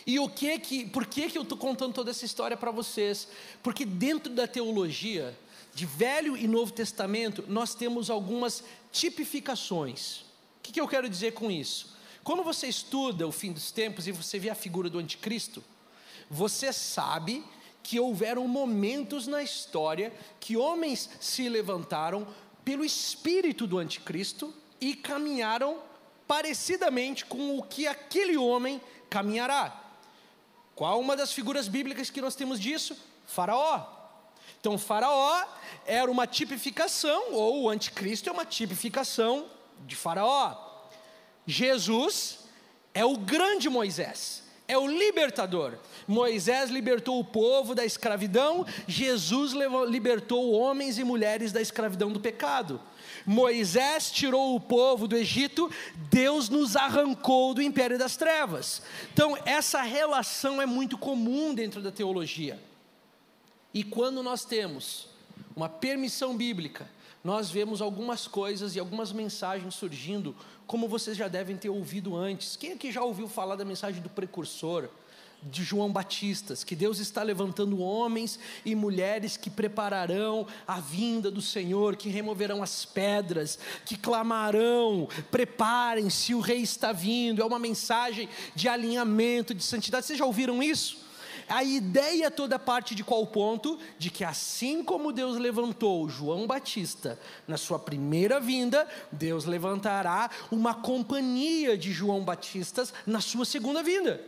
[0.07, 3.29] E o que que, por que que eu estou contando toda essa história para vocês?
[3.63, 5.37] Porque dentro da teologia,
[5.75, 10.21] de Velho e Novo Testamento, nós temos algumas tipificações.
[10.59, 11.97] O que, que eu quero dizer com isso?
[12.25, 15.63] Quando você estuda o fim dos tempos e você vê a figura do anticristo,
[16.29, 17.45] você sabe
[17.83, 22.27] que houveram momentos na história que homens se levantaram
[22.71, 25.83] pelo espírito do anticristo e caminharam
[26.25, 28.81] parecidamente com o que aquele homem
[29.11, 29.77] caminhará.
[30.77, 32.97] Qual uma das figuras bíblicas que nós temos disso?
[33.27, 33.89] Faraó.
[34.61, 35.45] Então, Faraó
[35.85, 39.47] era uma tipificação, ou o anticristo é uma tipificação
[39.81, 40.57] de Faraó.
[41.45, 42.39] Jesus
[42.95, 45.77] é o grande Moisés, é o libertador.
[46.11, 49.53] Moisés libertou o povo da escravidão, Jesus
[49.89, 52.81] libertou homens e mulheres da escravidão do pecado.
[53.25, 55.71] Moisés tirou o povo do Egito,
[56.11, 58.83] Deus nos arrancou do império das trevas.
[59.13, 62.61] Então, essa relação é muito comum dentro da teologia.
[63.73, 65.07] E quando nós temos
[65.55, 66.91] uma permissão bíblica,
[67.23, 70.35] nós vemos algumas coisas e algumas mensagens surgindo,
[70.67, 72.57] como vocês já devem ter ouvido antes.
[72.57, 74.89] Quem aqui já ouviu falar da mensagem do precursor?
[75.43, 81.41] De João Batistas, que Deus está levantando homens e mulheres que prepararão a vinda do
[81.41, 87.43] Senhor, que removerão as pedras, que clamarão: preparem-se, o Rei está vindo.
[87.43, 90.07] É uma mensagem de alinhamento, de santidade.
[90.07, 90.99] Vocês já ouviram isso?
[91.49, 93.77] A ideia toda parte de qual ponto?
[93.99, 100.75] De que assim como Deus levantou João Batista na sua primeira vinda, Deus levantará uma
[100.75, 104.25] companhia de João Batistas na sua segunda vinda.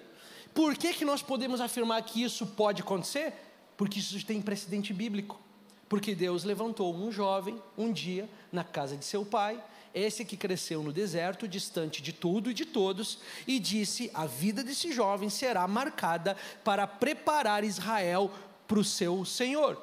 [0.55, 3.33] Por que, que nós podemos afirmar que isso pode acontecer?
[3.77, 5.41] Porque isso tem precedente bíblico.
[5.89, 9.63] Porque Deus levantou um jovem um dia na casa de seu pai,
[9.95, 14.65] esse que cresceu no deserto, distante de tudo e de todos, e disse: A vida
[14.65, 18.31] desse jovem será marcada para preparar Israel
[18.67, 19.81] para o seu Senhor.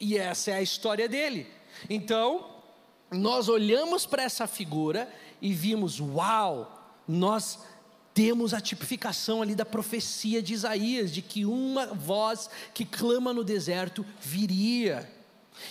[0.00, 1.46] E essa é a história dele.
[1.88, 2.56] Então,
[3.10, 7.60] nós olhamos para essa figura e vimos: Uau, nós
[8.16, 13.44] temos a tipificação ali da profecia de Isaías, de que uma voz que clama no
[13.44, 15.06] deserto viria.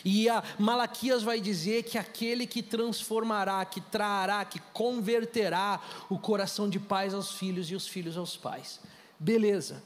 [0.06, 6.70] E a Malaquias vai dizer que aquele que transformará, que trará, que converterá o coração
[6.70, 8.80] de pais aos filhos e os filhos aos pais.
[9.20, 9.82] Beleza.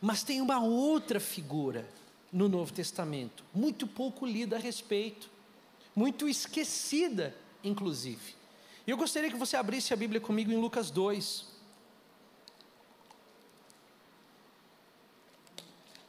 [0.00, 1.88] Mas tem uma outra figura
[2.32, 5.30] no Novo Testamento, muito pouco lida a respeito,
[5.94, 8.34] muito esquecida, inclusive.
[8.84, 11.51] E eu gostaria que você abrisse a Bíblia comigo em Lucas 2.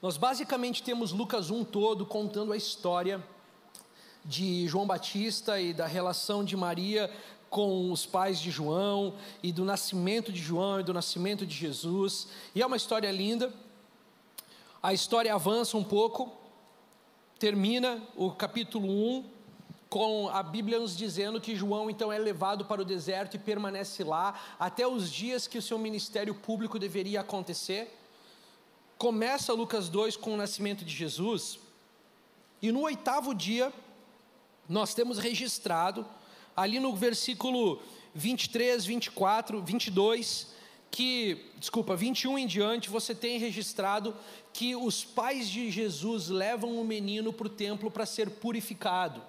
[0.04, 3.24] Nós basicamente temos Lucas 1 todo contando a história
[4.26, 7.10] de João Batista e da relação de Maria
[7.50, 12.28] com os pais de João e do nascimento de João e do nascimento de Jesus.
[12.54, 13.54] E é uma história linda.
[14.82, 16.34] A história avança um pouco,
[17.40, 19.24] termina o capítulo 1
[19.90, 24.04] com a Bíblia nos dizendo que João então é levado para o deserto e permanece
[24.04, 28.03] lá até os dias que o seu ministério público deveria acontecer.
[28.98, 31.60] Começa Lucas 2 com o nascimento de Jesus,
[32.62, 33.74] e no oitavo dia,
[34.70, 36.06] nós temos registrado,
[36.56, 37.82] ali no versículo
[38.16, 40.54] 23, 24, 22,
[40.90, 44.16] que, desculpa, 21 em diante, você tem registrado
[44.54, 49.22] que os pais de Jesus levam o menino para o templo para ser purificado.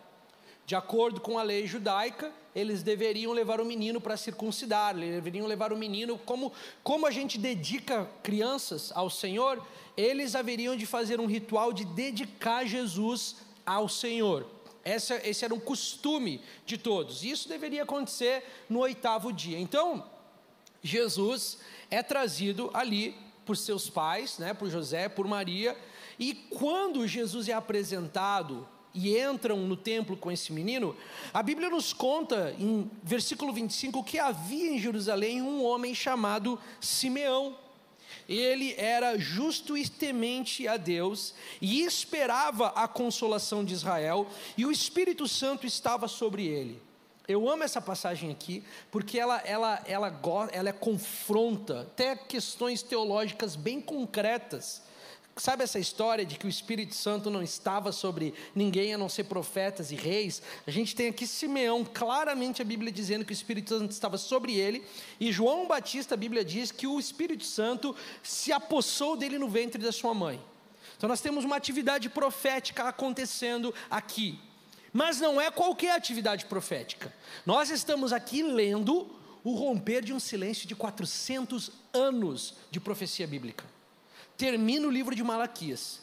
[0.66, 5.46] De acordo com a lei judaica, eles deveriam levar o menino para circuncidar, eles deveriam
[5.46, 9.62] levar o menino, como, como a gente dedica crianças ao Senhor,
[9.96, 14.46] eles haveriam de fazer um ritual de dedicar Jesus ao Senhor.
[14.84, 17.24] Esse, era um costume de todos.
[17.24, 19.58] Isso deveria acontecer no oitavo dia.
[19.58, 20.04] Então,
[20.82, 21.58] Jesus
[21.90, 25.76] é trazido ali por seus pais, né, por José, por Maria,
[26.18, 30.96] e quando Jesus é apresentado e entram no templo com esse menino,
[31.32, 37.58] a Bíblia nos conta em versículo 25 que havia em Jerusalém um homem chamado Simeão.
[38.28, 44.70] Ele era justo e temente a Deus e esperava a consolação de Israel, e o
[44.70, 46.80] Espírito Santo estava sobre ele.
[47.26, 50.20] Eu amo essa passagem aqui, porque ela, ela, ela,
[50.52, 54.82] ela confronta até questões teológicas bem concretas
[55.36, 59.24] Sabe essa história de que o Espírito Santo não estava sobre ninguém a não ser
[59.24, 60.40] profetas e reis?
[60.64, 64.54] A gente tem aqui Simeão, claramente a Bíblia dizendo que o Espírito Santo estava sobre
[64.54, 64.84] ele,
[65.18, 69.82] e João Batista, a Bíblia diz que o Espírito Santo se apossou dele no ventre
[69.82, 70.40] da sua mãe.
[70.96, 74.38] Então nós temos uma atividade profética acontecendo aqui.
[74.92, 77.12] Mas não é qualquer atividade profética.
[77.44, 79.10] Nós estamos aqui lendo
[79.42, 83.73] o romper de um silêncio de 400 anos de profecia bíblica
[84.36, 86.02] termina o livro de Malaquias.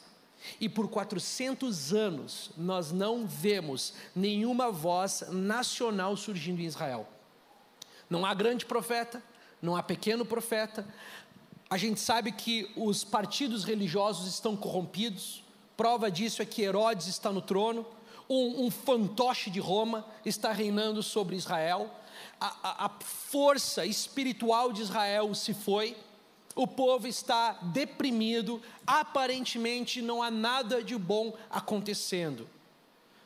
[0.60, 7.08] E por 400 anos nós não vemos nenhuma voz nacional surgindo em Israel.
[8.10, 9.22] Não há grande profeta,
[9.62, 10.86] não há pequeno profeta.
[11.70, 15.44] A gente sabe que os partidos religiosos estão corrompidos.
[15.78, 17.86] Prova disso é que Herodes está no trono.
[18.30, 21.90] Um, um fantoche de Roma está reinando sobre Israel.
[22.40, 25.96] A, a, a força espiritual de Israel se foi
[26.56, 32.48] o povo está deprimido, aparentemente não há nada de bom acontecendo.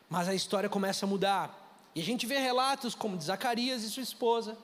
[0.10, 1.62] Mas a história começa a mudar.
[1.96, 4.58] E a gente vê relatos como de Zacarias e sua esposa.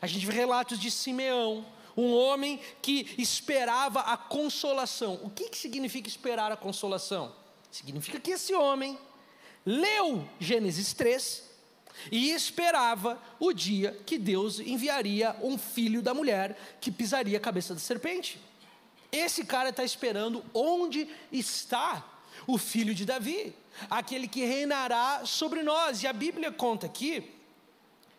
[0.00, 1.64] A gente vê relatos de Simeão,
[1.96, 5.20] um homem que esperava a consolação.
[5.22, 7.32] O que, que significa esperar a consolação?
[7.70, 8.98] Significa que esse homem
[9.64, 11.47] leu Gênesis 3
[12.10, 17.74] e esperava o dia que Deus enviaria um filho da mulher que pisaria a cabeça
[17.74, 18.40] da serpente.
[19.10, 22.06] Esse cara está esperando onde está
[22.46, 23.54] o filho de Davi,
[23.90, 26.02] aquele que reinará sobre nós.
[26.02, 27.30] E a Bíblia conta aqui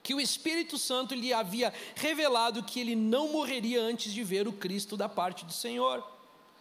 [0.01, 4.53] que o Espírito Santo lhe havia revelado que ele não morreria antes de ver o
[4.53, 6.03] Cristo da parte do Senhor.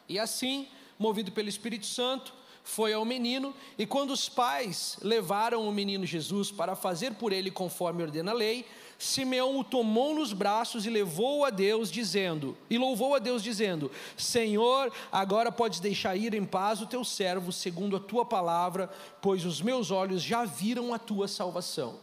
[0.09, 2.35] E assim, movido pelo Espírito Santo,
[2.69, 7.51] foi ao menino, e quando os pais levaram o menino Jesus para fazer por ele
[7.51, 8.67] conforme ordena a lei,
[8.99, 13.91] Simeão o tomou nos braços e levou a Deus, dizendo, e louvou a Deus, dizendo:
[14.19, 18.91] Senhor, agora podes deixar ir em paz o teu servo, segundo a tua palavra,
[19.23, 21.99] pois os meus olhos já viram a tua salvação.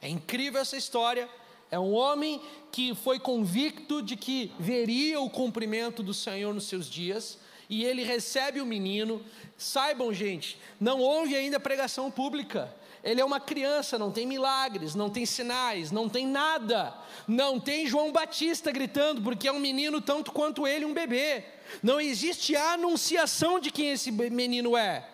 [0.00, 1.28] É incrível essa história.
[1.68, 6.88] É um homem que foi convicto de que veria o cumprimento do Senhor nos seus
[6.88, 7.38] dias,
[7.74, 9.20] e ele recebe o menino.
[9.58, 12.72] Saibam, gente, não houve ainda pregação pública.
[13.02, 16.94] Ele é uma criança, não tem milagres, não tem sinais, não tem nada.
[17.26, 21.44] Não tem João Batista gritando, porque é um menino tanto quanto ele, um bebê.
[21.82, 25.08] Não existe a anunciação de quem esse menino é.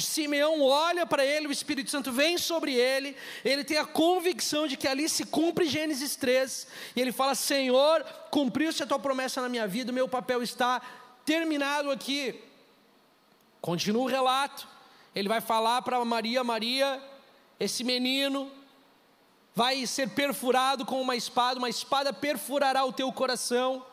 [0.00, 3.14] Simeão olha para ele, o Espírito Santo vem sobre ele,
[3.44, 6.66] ele tem a convicção de que ali se cumpre Gênesis 3,
[6.96, 10.80] e ele fala: Senhor, cumpriu-se a tua promessa na minha vida, o meu papel está
[11.24, 12.40] terminado aqui.
[13.60, 14.66] Continua o relato,
[15.14, 17.02] ele vai falar para Maria: Maria,
[17.60, 18.50] esse menino
[19.54, 23.84] vai ser perfurado com uma espada, uma espada perfurará o teu coração.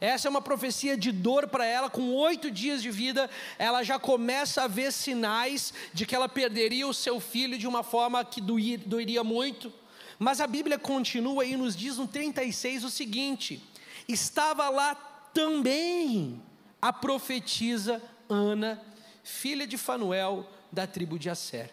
[0.00, 3.98] Essa é uma profecia de dor para ela, com oito dias de vida, ela já
[3.98, 8.40] começa a ver sinais de que ela perderia o seu filho de uma forma que
[8.40, 9.72] doir, doeria muito.
[10.18, 13.62] Mas a Bíblia continua e nos diz no 36 o seguinte:
[14.08, 14.94] estava lá
[15.32, 16.42] também
[16.84, 18.78] a profetisa Ana,
[19.22, 21.70] filha de Fanuel, da tribo de Asser.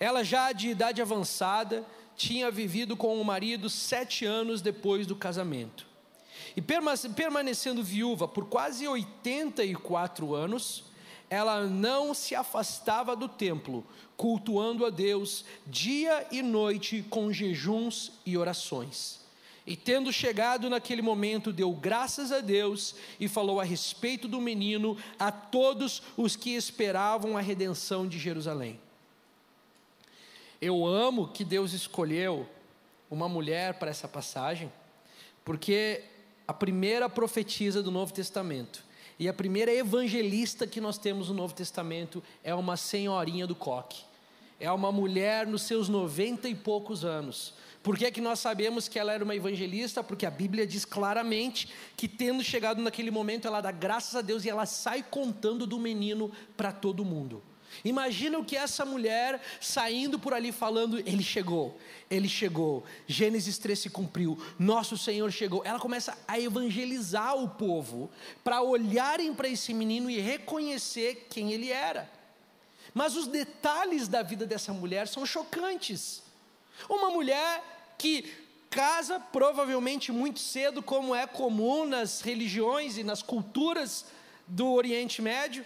[0.00, 1.84] Ela já de idade avançada,
[2.16, 5.86] tinha vivido com o marido sete anos depois do casamento.
[6.56, 10.84] E permanecendo viúva por quase 84 anos,
[11.28, 18.38] ela não se afastava do templo, cultuando a Deus dia e noite com jejuns e
[18.38, 19.21] orações.
[19.66, 24.96] E tendo chegado naquele momento, deu graças a Deus e falou a respeito do menino
[25.18, 28.80] a todos os que esperavam a redenção de Jerusalém.
[30.60, 32.48] Eu amo que Deus escolheu
[33.10, 34.72] uma mulher para essa passagem,
[35.44, 36.04] porque
[36.46, 38.84] a primeira profetisa do Novo Testamento
[39.18, 44.02] e a primeira evangelista que nós temos no Novo Testamento é uma senhorinha do coque.
[44.58, 47.54] É uma mulher nos seus noventa e poucos anos.
[47.82, 50.04] Por que, que nós sabemos que ela era uma evangelista?
[50.04, 54.44] Porque a Bíblia diz claramente que, tendo chegado naquele momento, ela dá graças a Deus
[54.44, 57.42] e ela sai contando do menino para todo mundo.
[57.84, 61.78] Imagina o que essa mulher saindo por ali falando: Ele chegou,
[62.10, 65.62] Ele chegou, Gênesis 3 se cumpriu, Nosso Senhor chegou.
[65.64, 68.10] Ela começa a evangelizar o povo
[68.44, 72.10] para olharem para esse menino e reconhecer quem ele era.
[72.94, 76.22] Mas os detalhes da vida dessa mulher são chocantes.
[76.88, 78.32] Uma mulher que
[78.70, 84.06] casa provavelmente muito cedo, como é comum nas religiões e nas culturas
[84.46, 85.64] do Oriente Médio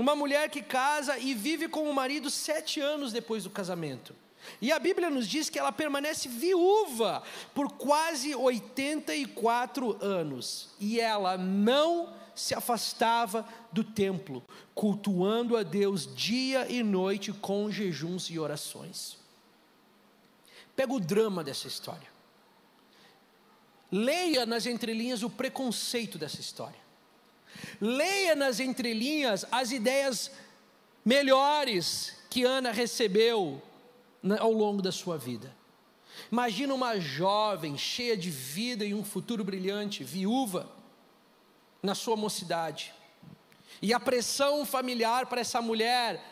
[0.00, 4.14] uma mulher que casa e vive com o marido sete anos depois do casamento.
[4.60, 7.22] E a Bíblia nos diz que ela permanece viúva
[7.54, 10.70] por quase 84 anos.
[10.80, 14.42] E ela não se afastava do templo,
[14.74, 19.19] cultuando a Deus dia e noite com jejuns e orações.
[20.76, 22.08] Pega o drama dessa história.
[23.90, 26.78] Leia nas entrelinhas o preconceito dessa história.
[27.80, 30.30] Leia nas entrelinhas as ideias
[31.04, 33.60] melhores que Ana recebeu
[34.38, 35.54] ao longo da sua vida.
[36.30, 40.70] Imagina uma jovem cheia de vida e um futuro brilhante, viúva,
[41.82, 42.92] na sua mocidade.
[43.80, 46.22] E a pressão familiar para essa mulher: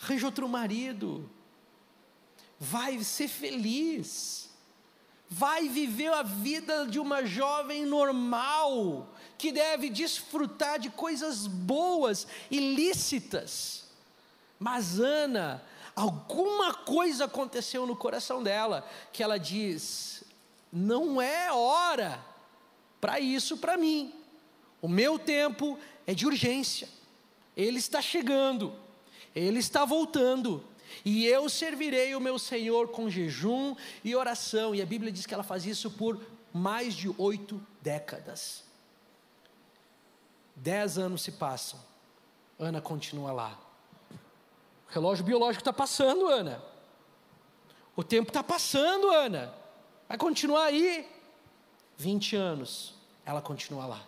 [0.00, 1.28] arranja outro marido,
[2.58, 4.50] vai ser feliz,
[5.28, 12.58] vai viver a vida de uma jovem normal, que deve desfrutar de coisas boas e
[12.74, 13.84] lícitas.
[14.58, 15.62] Mas Ana,
[15.94, 20.24] alguma coisa aconteceu no coração dela, que ela diz:
[20.72, 22.24] não é hora
[23.00, 24.12] para isso para mim.
[24.80, 26.88] O meu tempo é de urgência.
[27.56, 28.74] Ele está chegando.
[29.34, 30.64] Ele está voltando.
[31.04, 33.74] E eu servirei o meu Senhor com jejum
[34.04, 34.74] e oração.
[34.74, 36.20] E a Bíblia diz que ela faz isso por
[36.52, 38.64] mais de oito décadas.
[40.54, 41.78] Dez anos se passam,
[42.58, 43.58] Ana continua lá.
[44.88, 46.62] O relógio biológico está passando, Ana.
[47.94, 49.54] O tempo está passando, Ana.
[50.08, 51.08] Vai continuar aí.
[51.96, 52.94] 20 anos,
[53.24, 54.02] ela continua lá.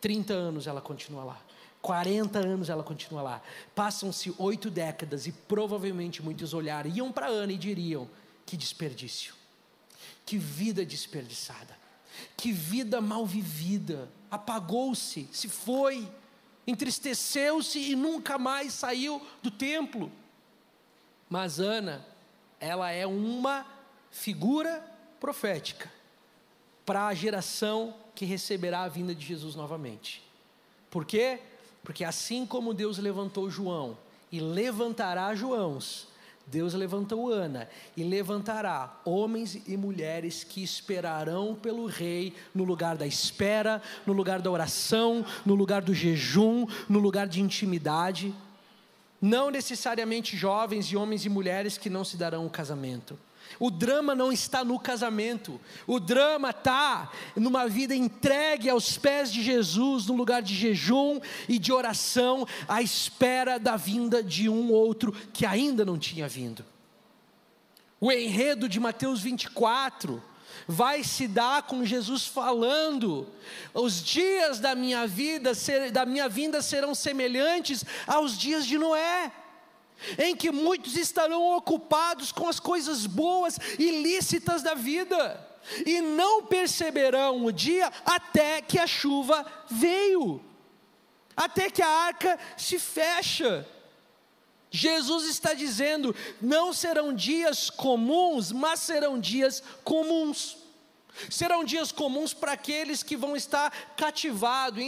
[0.00, 1.40] 30 anos, ela continua lá.
[1.86, 3.42] 40 anos ela continua lá.
[3.72, 8.10] Passam-se oito décadas e provavelmente muitos olhariam para Ana e diriam:
[8.44, 9.36] que desperdício,
[10.24, 11.76] que vida desperdiçada.
[12.36, 16.10] Que vida mal vivida, apagou-se, se foi,
[16.66, 20.10] entristeceu-se e nunca mais saiu do templo.
[21.30, 22.04] Mas Ana,
[22.58, 23.64] ela é uma
[24.10, 24.84] figura
[25.20, 25.92] profética
[26.84, 30.20] para a geração que receberá a vinda de Jesus novamente.
[30.90, 31.38] Por quê?
[31.86, 33.96] Porque assim como Deus levantou João
[34.32, 36.08] e levantará Joãos,
[36.44, 43.06] Deus levantou Ana e levantará homens e mulheres que esperarão pelo rei no lugar da
[43.06, 48.34] espera, no lugar da oração, no lugar do jejum, no lugar de intimidade.
[49.22, 53.16] Não necessariamente jovens e homens e mulheres que não se darão o casamento,
[53.58, 59.42] O drama não está no casamento, o drama está numa vida entregue aos pés de
[59.42, 65.12] Jesus, no lugar de jejum e de oração, à espera da vinda de um outro
[65.32, 66.64] que ainda não tinha vindo.
[67.98, 70.22] O enredo de Mateus 24
[70.68, 73.26] vai se dar com Jesus falando:
[73.72, 75.52] os dias da minha vida,
[75.92, 79.32] da minha vinda serão semelhantes aos dias de Noé
[80.18, 85.44] em que muitos estarão ocupados com as coisas boas e lícitas da vida,
[85.84, 90.40] e não perceberão o dia até que a chuva veio,
[91.36, 93.66] até que a arca se fecha.
[94.70, 100.58] Jesus está dizendo: não serão dias comuns, mas serão dias comuns.
[101.30, 104.84] Serão dias comuns para aqueles que vão estar cativados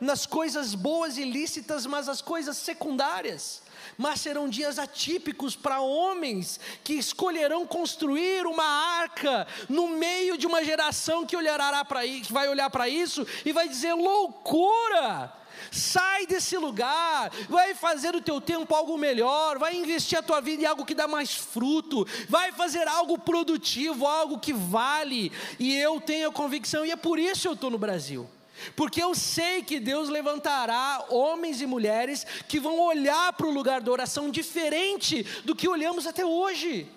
[0.00, 3.62] nas coisas boas e lícitas, mas as coisas secundárias
[3.96, 10.64] mas serão dias atípicos para homens que escolherão construir uma arca no meio de uma
[10.64, 15.32] geração que olhará para que vai olhar para isso e vai dizer loucura.
[15.70, 20.62] Sai desse lugar, vai fazer o teu tempo algo melhor, vai investir a tua vida
[20.62, 25.30] em algo que dá mais fruto, vai fazer algo produtivo, algo que vale.
[25.58, 28.28] E eu tenho a convicção, e é por isso eu estou no Brasil.
[28.74, 33.80] Porque eu sei que Deus levantará homens e mulheres que vão olhar para o lugar
[33.80, 36.88] da oração diferente do que olhamos até hoje.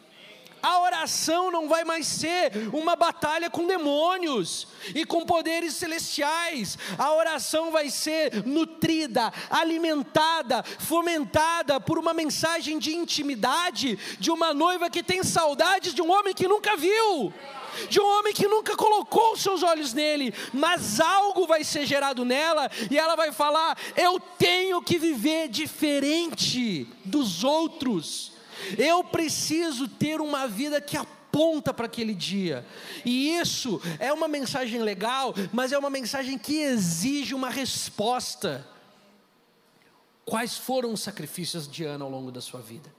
[0.64, 6.78] A oração não vai mais ser uma batalha com demônios e com poderes celestiais.
[6.98, 14.90] A oração vai ser nutrida, alimentada, fomentada por uma mensagem de intimidade de uma noiva
[14.90, 17.34] que tem saudades de um homem que nunca viu
[17.90, 22.70] de um homem que nunca colocou seus olhos nele, mas algo vai ser gerado nela
[22.90, 28.34] e ela vai falar: Eu tenho que viver diferente dos outros,
[28.78, 32.66] eu preciso ter uma vida que aponta para aquele dia.
[33.04, 38.68] E isso é uma mensagem legal, mas é uma mensagem que exige uma resposta.
[40.26, 42.90] Quais foram os sacrifícios de Ana ao longo da sua vida?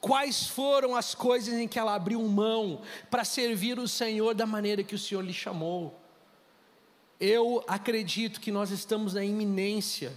[0.00, 4.82] Quais foram as coisas em que ela abriu mão para servir o Senhor da maneira
[4.82, 5.98] que o Senhor lhe chamou?
[7.20, 10.12] Eu acredito que nós estamos na iminência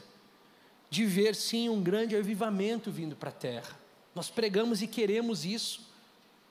[0.90, 3.80] de ver sim um grande avivamento vindo para a terra.
[4.14, 5.90] Nós pregamos e queremos isso,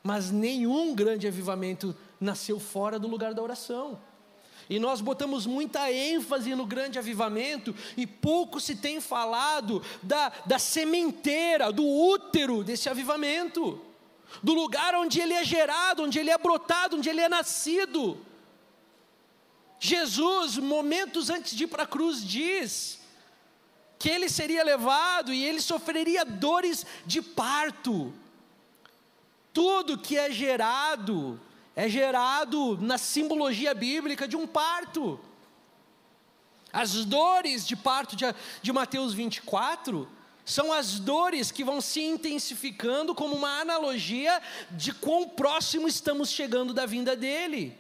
[0.02, 4.00] mas nenhum grande avivamento nasceu fora do lugar da oração.
[4.70, 10.60] E nós botamos muita ênfase no grande avivamento e pouco se tem falado da, da
[10.60, 13.84] sementeira, do útero desse avivamento,
[14.40, 18.24] do lugar onde ele é gerado, onde ele é brotado, onde ele é nascido.
[19.80, 23.00] Jesus, momentos antes de ir para a cruz, diz
[23.98, 28.14] que ele seria levado e ele sofreria dores de parto.
[29.52, 31.40] Tudo que é gerado
[31.74, 35.20] é gerado na simbologia bíblica de um parto.
[36.72, 38.24] As dores de parto de,
[38.62, 40.08] de Mateus 24
[40.44, 44.40] são as dores que vão se intensificando como uma analogia
[44.70, 47.78] de quão próximo estamos chegando da vinda dele.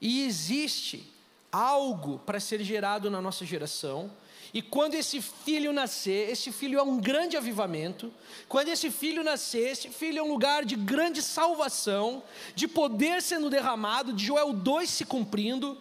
[0.00, 1.12] E existe
[1.50, 4.10] algo para ser gerado na nossa geração
[4.52, 8.12] e quando esse filho nascer, esse filho é um grande avivamento.
[8.48, 12.22] Quando esse filho nascer, esse filho é um lugar de grande salvação,
[12.54, 15.78] de poder sendo derramado, de Joel 2 se cumprindo,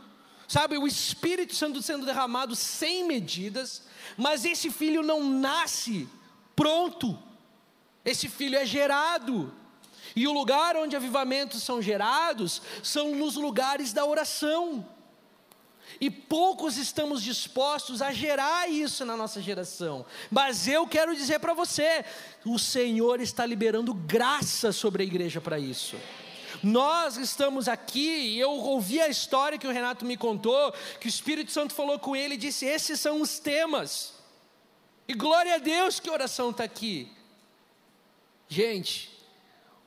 [0.47, 3.83] sabe, o Espírito Santo sendo derramado sem medidas.
[4.17, 6.07] Mas esse filho não nasce
[6.55, 7.17] pronto,
[8.03, 9.53] esse filho é gerado.
[10.13, 14.85] E o lugar onde avivamentos são gerados são nos lugares da oração.
[15.99, 20.05] E poucos estamos dispostos a gerar isso na nossa geração.
[20.29, 22.05] Mas eu quero dizer para você:
[22.45, 25.97] o Senhor está liberando graça sobre a igreja para isso.
[26.61, 31.09] Nós estamos aqui, e eu ouvi a história que o Renato me contou, que o
[31.09, 34.13] Espírito Santo falou com ele e disse: esses são os temas.
[35.07, 37.11] E glória a Deus que a oração está aqui.
[38.49, 39.09] Gente,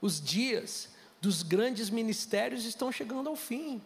[0.00, 0.88] os dias
[1.20, 3.82] dos grandes ministérios estão chegando ao fim.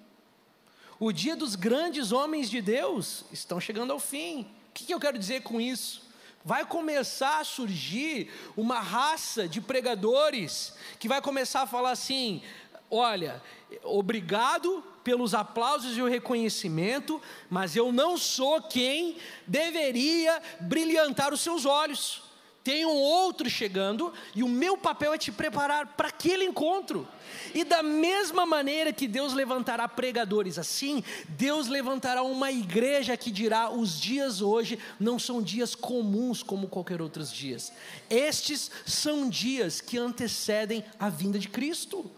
[1.04, 4.40] O dia dos grandes homens de Deus estão chegando ao fim.
[4.70, 6.00] O que, eu quero dizer com isso?
[6.42, 12.42] Vai começar a surgir uma raça de pregadores que vai começar a falar assim:
[12.90, 13.42] olha,
[13.82, 21.66] obrigado pelos aplausos e o reconhecimento, mas eu não sou quem deveria brilhantar os seus
[21.66, 22.22] olhos.
[22.64, 27.06] Tem um outro chegando e o meu papel é te preparar para aquele encontro.
[27.54, 33.68] E da mesma maneira que Deus levantará pregadores assim, Deus levantará uma igreja que dirá:
[33.68, 37.70] os dias hoje não são dias comuns como qualquer outros dias.
[38.08, 42.10] Estes são dias que antecedem a vinda de Cristo.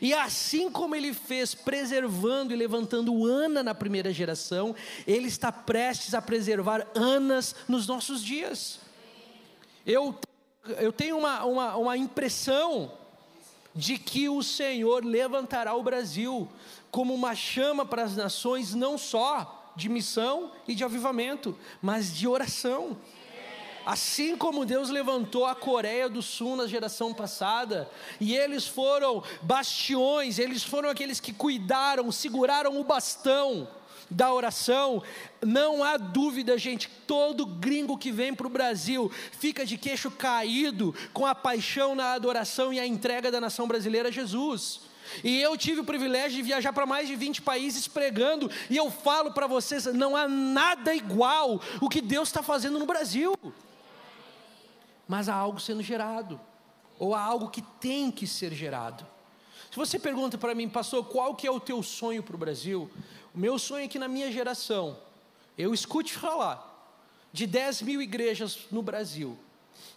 [0.00, 4.76] E assim como ele fez preservando e levantando Ana na primeira geração,
[5.08, 8.81] ele está prestes a preservar Anas nos nossos dias.
[9.86, 10.14] Eu,
[10.78, 12.92] eu tenho uma, uma, uma impressão
[13.74, 16.48] de que o Senhor levantará o Brasil
[16.90, 22.28] como uma chama para as nações, não só de missão e de avivamento, mas de
[22.28, 22.96] oração.
[23.84, 30.38] Assim como Deus levantou a Coreia do Sul na geração passada, e eles foram bastiões,
[30.38, 33.66] eles foram aqueles que cuidaram, seguraram o bastão
[34.12, 35.02] da oração,
[35.40, 40.94] não há dúvida, gente, todo gringo que vem para o Brasil fica de queixo caído
[41.12, 44.82] com a paixão na adoração e a entrega da nação brasileira a Jesus.
[45.24, 48.90] E eu tive o privilégio de viajar para mais de 20 países pregando, e eu
[48.90, 53.34] falo para vocês: não há nada igual o que Deus está fazendo no Brasil,
[55.08, 56.40] mas há algo sendo gerado,
[56.98, 59.06] ou há algo que tem que ser gerado.
[59.70, 62.90] Se você pergunta para mim, pastor, qual que é o teu sonho para o Brasil?
[63.34, 64.98] O meu sonho é que na minha geração,
[65.56, 66.68] eu escute falar
[67.32, 69.38] de 10 mil igrejas no Brasil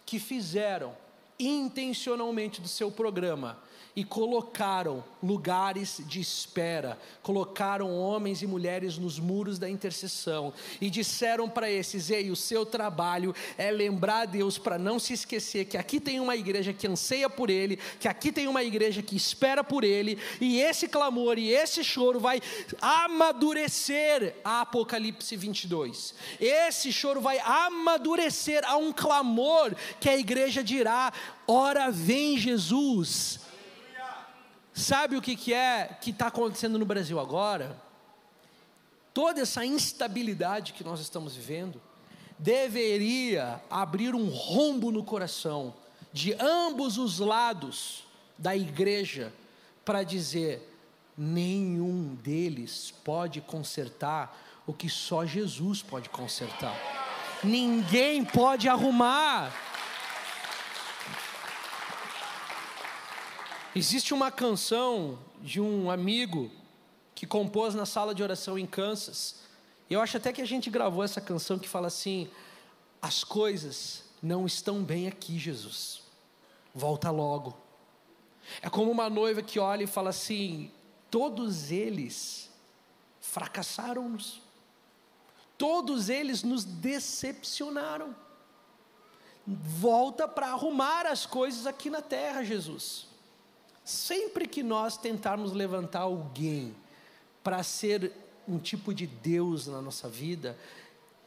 [0.04, 0.96] que fizeram
[1.38, 3.58] intencionalmente do seu programa
[3.96, 11.48] e colocaram lugares de espera, colocaram homens e mulheres nos muros da intercessão e disseram
[11.48, 15.78] para esses: Ei, o seu trabalho é lembrar a Deus para não se esquecer que
[15.78, 19.64] aqui tem uma igreja que anseia por Ele, que aqui tem uma igreja que espera
[19.64, 22.42] por Ele, e esse clamor e esse choro vai
[22.82, 26.14] amadurecer a Apocalipse 22.
[26.38, 31.10] Esse choro vai amadurecer a um clamor que a igreja dirá:
[31.46, 33.45] Ora vem Jesus
[34.76, 37.74] Sabe o que, que é que está acontecendo no Brasil agora?
[39.14, 41.80] Toda essa instabilidade que nós estamos vivendo
[42.38, 45.72] deveria abrir um rombo no coração
[46.12, 48.04] de ambos os lados
[48.36, 49.32] da igreja
[49.82, 50.70] para dizer:
[51.16, 56.76] nenhum deles pode consertar o que só Jesus pode consertar.
[57.42, 59.50] Ninguém pode arrumar.
[63.78, 66.50] Existe uma canção de um amigo
[67.14, 69.40] que compôs na sala de oração em Kansas.
[69.90, 72.26] Eu acho até que a gente gravou essa canção que fala assim:
[73.02, 76.00] As coisas não estão bem aqui, Jesus.
[76.74, 77.54] Volta logo.
[78.62, 80.72] É como uma noiva que olha e fala assim:
[81.10, 82.50] Todos eles
[83.20, 84.40] fracassaram-nos.
[85.58, 88.16] Todos eles nos decepcionaram.
[89.46, 93.05] Volta para arrumar as coisas aqui na terra, Jesus.
[93.86, 96.74] Sempre que nós tentarmos levantar alguém
[97.40, 98.10] para ser
[98.48, 100.58] um tipo de Deus na nossa vida,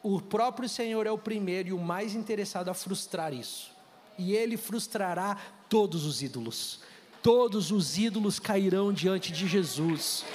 [0.04, 3.72] o próprio Senhor é o primeiro e o mais interessado a frustrar isso.
[4.18, 5.38] E ele frustrará
[5.70, 6.82] todos os ídolos.
[7.24, 10.26] Todos os ídolos cairão diante de Jesus.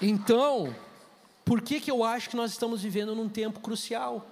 [0.00, 0.74] Então,
[1.44, 4.26] por que, que eu acho que nós estamos vivendo num tempo crucial?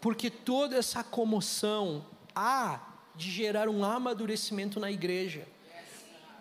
[0.00, 5.46] Porque toda essa comoção há de gerar um amadurecimento na igreja,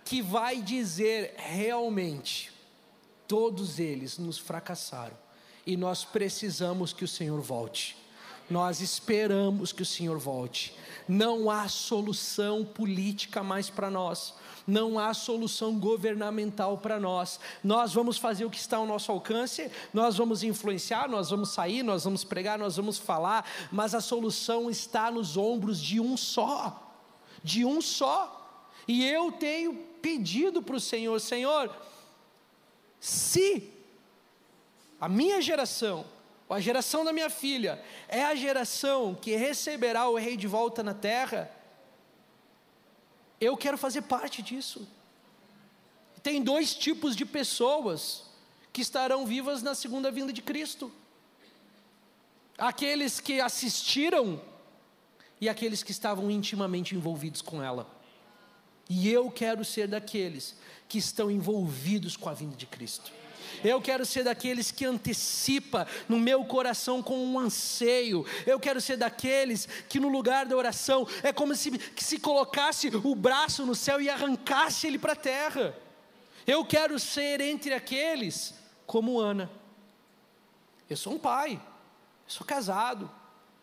[0.05, 2.51] que vai dizer realmente:
[3.27, 5.17] todos eles nos fracassaram
[5.65, 7.97] e nós precisamos que o Senhor volte.
[8.49, 10.75] Nós esperamos que o Senhor volte.
[11.07, 14.33] Não há solução política mais para nós
[14.67, 17.39] não há solução governamental para nós.
[17.63, 21.83] Nós vamos fazer o que está ao nosso alcance, nós vamos influenciar, nós vamos sair,
[21.83, 26.93] nós vamos pregar, nós vamos falar, mas a solução está nos ombros de um só,
[27.43, 28.37] de um só.
[28.87, 31.75] E eu tenho pedido para o Senhor: Senhor,
[32.99, 33.71] se
[34.99, 36.05] a minha geração,
[36.49, 40.93] a geração da minha filha, é a geração que receberá o rei de volta na
[40.93, 41.49] terra,
[43.41, 44.87] eu quero fazer parte disso.
[46.21, 48.25] Tem dois tipos de pessoas
[48.71, 50.91] que estarão vivas na segunda vinda de Cristo:
[52.57, 54.39] aqueles que assistiram
[55.41, 57.89] e aqueles que estavam intimamente envolvidos com ela.
[58.87, 60.55] E eu quero ser daqueles
[60.87, 63.11] que estão envolvidos com a vinda de Cristo.
[63.63, 68.25] Eu quero ser daqueles que antecipa no meu coração com um anseio.
[68.45, 72.87] Eu quero ser daqueles que no lugar da oração é como se, que se colocasse
[72.87, 75.75] o braço no céu e arrancasse ele para a terra.
[76.45, 78.53] Eu quero ser entre aqueles
[78.85, 79.49] como Ana.
[80.89, 83.09] Eu sou um pai, eu sou casado,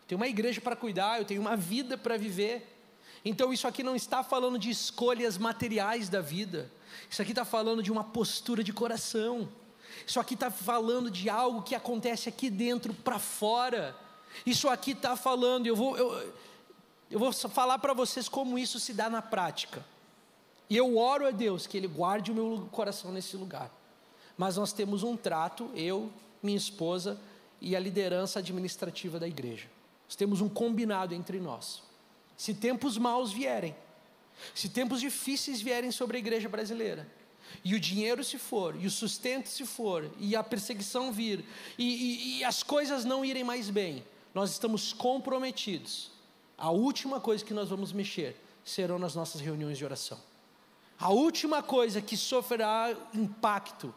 [0.07, 2.75] tenho uma igreja para cuidar, eu tenho uma vida para viver.
[3.23, 6.71] Então, isso aqui não está falando de escolhas materiais da vida,
[7.09, 9.47] isso aqui está falando de uma postura de coração,
[10.05, 13.95] isso aqui está falando de algo que acontece aqui dentro para fora,
[14.45, 16.33] isso aqui está falando, eu vou, eu,
[17.09, 19.85] eu vou falar para vocês como isso se dá na prática,
[20.69, 23.71] e eu oro a Deus que Ele guarde o meu coração nesse lugar,
[24.37, 27.19] mas nós temos um trato, eu, minha esposa
[27.61, 29.67] e a liderança administrativa da igreja.
[30.07, 31.83] Nós temos um combinado entre nós.
[32.37, 33.75] Se tempos maus vierem,
[34.55, 37.07] se tempos difíceis vierem sobre a igreja brasileira,
[37.63, 41.43] e o dinheiro se for, e o sustento se for, e a perseguição vir,
[41.77, 46.11] e, e, e as coisas não irem mais bem, nós estamos comprometidos.
[46.57, 50.19] A última coisa que nós vamos mexer serão nas nossas reuniões de oração.
[50.99, 53.93] A última coisa que sofrerá impacto,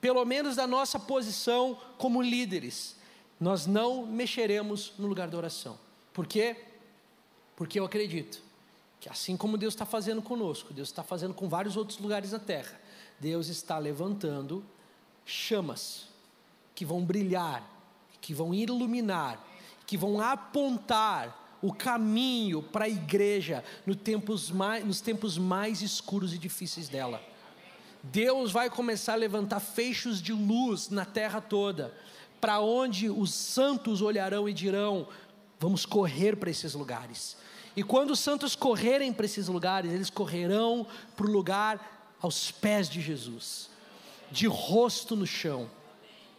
[0.00, 2.96] pelo menos da nossa posição como líderes,
[3.38, 5.78] nós não mexeremos no lugar da oração.
[6.12, 6.56] Por quê?
[7.56, 8.49] Porque eu acredito
[9.00, 12.38] que assim como Deus está fazendo conosco, Deus está fazendo com vários outros lugares da
[12.38, 12.78] terra,
[13.18, 14.64] Deus está levantando
[15.24, 16.08] chamas
[16.74, 17.64] que vão brilhar,
[18.20, 19.42] que vão iluminar,
[19.86, 23.64] que vão apontar o caminho para a igreja
[24.04, 27.22] tempos mais, nos tempos mais escuros e difíceis dela.
[28.02, 31.94] Deus vai começar a levantar feixes de luz na terra toda
[32.40, 35.06] para onde os santos olharão e dirão:
[35.58, 37.36] vamos correr para esses lugares.
[37.76, 42.88] E quando os santos correrem para esses lugares, eles correrão para o lugar aos pés
[42.88, 43.70] de Jesus,
[44.30, 45.70] de rosto no chão.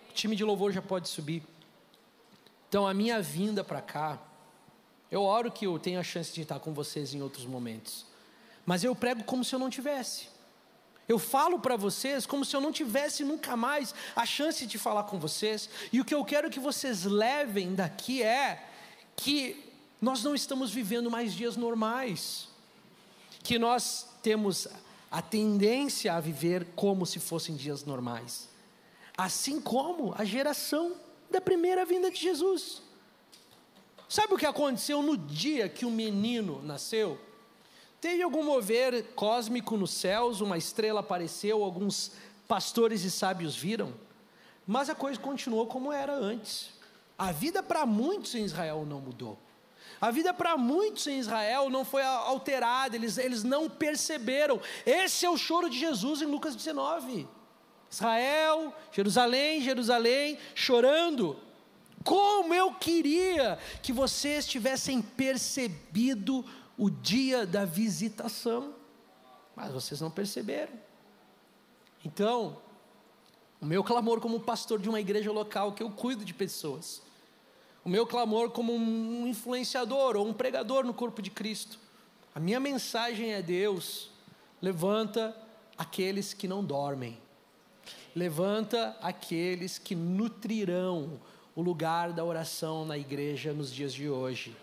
[0.10, 1.44] O time de louvor já pode subir.
[2.68, 4.20] Então, a minha vinda para cá,
[5.10, 8.06] eu oro que eu tenha a chance de estar com vocês em outros momentos,
[8.66, 10.28] mas eu prego como se eu não tivesse.
[11.08, 15.04] Eu falo para vocês como se eu não tivesse nunca mais a chance de falar
[15.04, 15.70] com vocês.
[15.92, 18.66] E o que eu quero que vocês levem daqui é
[19.18, 19.71] que
[20.02, 22.48] nós não estamos vivendo mais dias normais.
[23.44, 24.68] Que nós temos
[25.12, 28.50] a tendência a viver como se fossem dias normais.
[29.16, 30.96] Assim como a geração
[31.30, 32.82] da primeira vinda de Jesus.
[34.10, 37.20] Sabe o que aconteceu no dia que o menino nasceu?
[38.02, 42.12] Teve algum mover cósmico nos céus, uma estrela apareceu, alguns
[42.48, 43.94] pastores e sábios viram,
[44.66, 46.72] mas a coisa continuou como era antes.
[47.18, 49.38] A vida para muitos em Israel não mudou.
[50.02, 54.60] A vida para muitos em Israel não foi alterada, eles, eles não perceberam.
[54.84, 57.28] Esse é o choro de Jesus em Lucas 19.
[57.90, 61.38] Israel, Jerusalém, Jerusalém, chorando.
[62.04, 66.44] Como eu queria que vocês tivessem percebido
[66.76, 68.74] o dia da visitação,
[69.56, 70.74] mas vocês não perceberam.
[72.04, 72.60] Então,
[73.62, 77.04] o meu clamor como pastor de uma igreja local que eu cuido de pessoas,
[77.84, 81.80] o meu clamor como um influenciador ou um pregador no corpo de Cristo,
[82.34, 84.10] a minha mensagem é: Deus,
[84.62, 85.36] levanta
[85.78, 87.18] aqueles que não dormem,
[88.16, 91.20] levanta aqueles que nutrirão
[91.56, 94.56] o lugar da oração na igreja nos dias de hoje.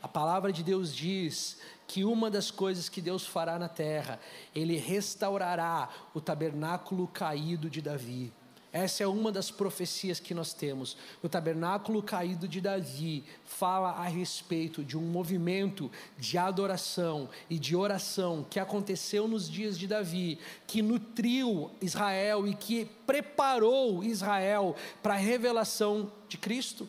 [0.00, 1.58] A palavra de Deus diz
[1.88, 4.20] que uma das coisas que Deus fará na terra,
[4.54, 8.32] Ele restaurará o tabernáculo caído de Davi.
[8.72, 10.96] Essa é uma das profecias que nós temos.
[11.22, 17.74] O tabernáculo caído de Davi fala a respeito de um movimento de adoração e de
[17.74, 25.14] oração que aconteceu nos dias de Davi, que nutriu Israel e que preparou Israel para
[25.14, 26.86] a revelação de Cristo.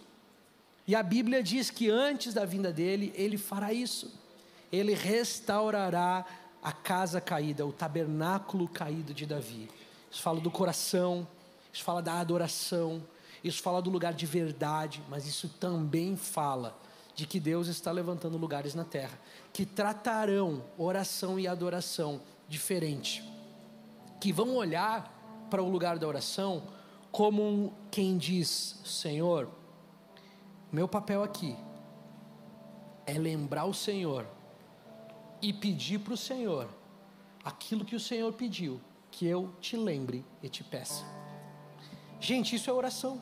[0.85, 4.11] E a Bíblia diz que antes da vinda dele, ele fará isso.
[4.69, 6.25] Ele restaurará
[6.61, 9.69] a casa caída, o tabernáculo caído de Davi.
[10.11, 11.27] Isso fala do coração,
[11.71, 13.03] isso fala da adoração,
[13.43, 16.77] isso fala do lugar de verdade, mas isso também fala
[17.15, 19.19] de que Deus está levantando lugares na terra
[19.51, 23.23] que tratarão oração e adoração diferente,
[24.19, 26.63] que vão olhar para o lugar da oração
[27.11, 29.49] como quem diz: Senhor,
[30.71, 31.55] meu papel aqui
[33.05, 34.25] é lembrar o Senhor
[35.41, 36.69] e pedir para o Senhor
[37.43, 41.18] aquilo que o Senhor pediu, que eu te lembre e te peça.
[42.19, 43.21] Gente, isso é oração.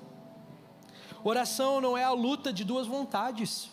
[1.24, 3.70] Oração não é a luta de duas vontades.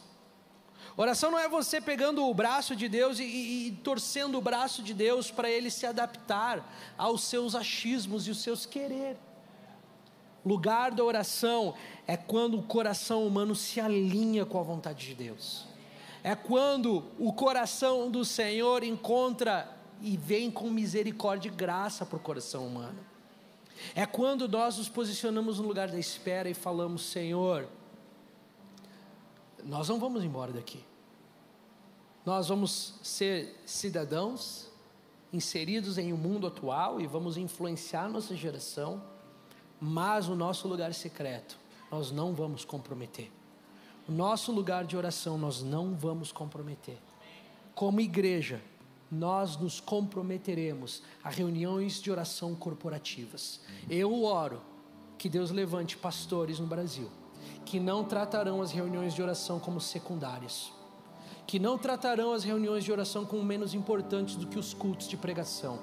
[0.97, 4.83] Oração não é você pegando o braço de Deus e, e, e torcendo o braço
[4.83, 6.65] de Deus para ele se adaptar
[6.97, 9.17] aos seus achismos e os seus querer.
[10.45, 11.75] Lugar da oração
[12.07, 15.67] é quando o coração humano se alinha com a vontade de Deus.
[16.23, 19.69] É quando o coração do Senhor encontra
[20.01, 23.14] e vem com misericórdia e graça para o coração humano.
[23.95, 27.69] É quando nós nos posicionamos no lugar da espera e falamos: Senhor,
[29.65, 30.85] nós não vamos embora daqui.
[32.25, 34.71] Nós vamos ser cidadãos
[35.33, 39.03] inseridos em um mundo atual e vamos influenciar nossa geração,
[39.81, 41.59] mas o nosso lugar secreto
[41.91, 43.31] nós não vamos comprometer.
[44.09, 46.99] O nosso lugar de oração nós não vamos comprometer.
[47.75, 48.61] Como igreja,
[49.11, 53.61] nós nos comprometeremos a reuniões de oração corporativas.
[53.89, 54.61] Eu oro
[55.19, 57.11] que Deus levante pastores no Brasil
[57.65, 60.73] que não tratarão as reuniões de oração como secundárias,
[61.47, 65.17] que não tratarão as reuniões de oração como menos importantes do que os cultos de
[65.17, 65.79] pregação.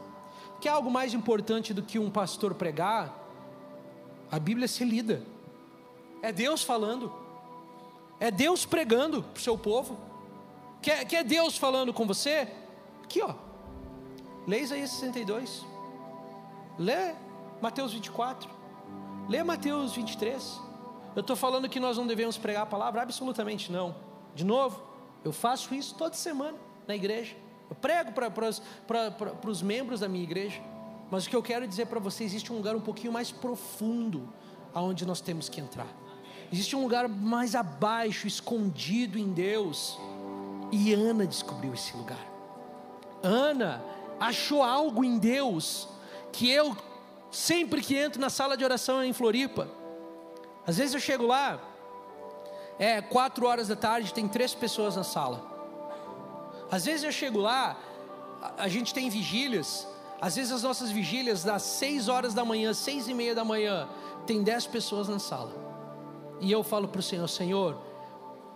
[0.59, 3.17] Que é algo mais importante do que um pastor pregar?
[4.31, 5.23] A Bíblia ser lida.
[6.21, 7.11] É Deus falando.
[8.19, 9.97] É Deus pregando para o seu povo.
[10.81, 12.47] Quer, quer Deus falando com você?
[13.11, 13.33] Aqui, ó.
[14.47, 15.65] Lê Isaías 62.
[16.79, 17.13] Lê
[17.61, 18.49] Mateus 24.
[19.27, 20.61] Lê Mateus 23.
[21.13, 23.01] Eu estou falando que nós não devemos pregar a palavra?
[23.01, 23.93] Absolutamente não.
[24.33, 24.81] De novo,
[25.25, 26.57] eu faço isso toda semana
[26.87, 27.35] na igreja.
[27.69, 30.61] Eu prego para os membros da minha igreja.
[31.11, 34.33] Mas o que eu quero dizer para você, existe um lugar um pouquinho mais profundo
[34.73, 35.87] aonde nós temos que entrar.
[36.49, 39.99] Existe um lugar mais abaixo, escondido em Deus.
[40.71, 42.30] E Ana descobriu esse lugar.
[43.23, 43.83] Ana
[44.19, 45.87] achou algo em Deus
[46.31, 46.75] que eu,
[47.29, 49.67] sempre que entro na sala de oração em Floripa,
[50.65, 51.59] às vezes eu chego lá,
[52.77, 55.49] é quatro horas da tarde, tem três pessoas na sala.
[56.71, 57.77] Às vezes eu chego lá,
[58.57, 59.87] a, gente tem vigílias.
[60.19, 63.89] Às vezes as nossas vigílias das seis horas da manhã, seis e meia da manhã,
[64.25, 65.51] tem dez pessoas na sala.
[66.39, 67.81] E eu falo para o Senhor, Senhor,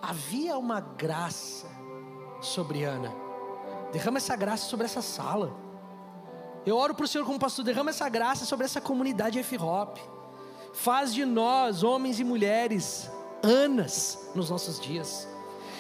[0.01, 1.67] havia uma graça
[2.41, 3.24] sobre Ana.
[3.95, 5.55] Derrama essa graça sobre essa sala.
[6.65, 9.97] Eu oro para o Senhor como pastor, derrama essa graça sobre essa comunidade F-Hop.
[10.73, 13.09] Faz de nós, homens e mulheres,
[13.41, 15.25] Anas nos nossos dias.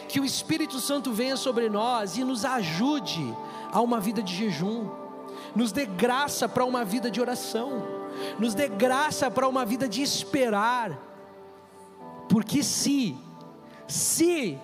[0.07, 3.35] Que o Espírito Santo venha sobre nós e nos ajude
[3.69, 4.89] a uma vida de jejum,
[5.53, 7.83] nos dê graça para uma vida de oração,
[8.39, 10.97] nos dê graça para uma vida de esperar,
[12.29, 13.17] porque se,
[13.85, 14.57] se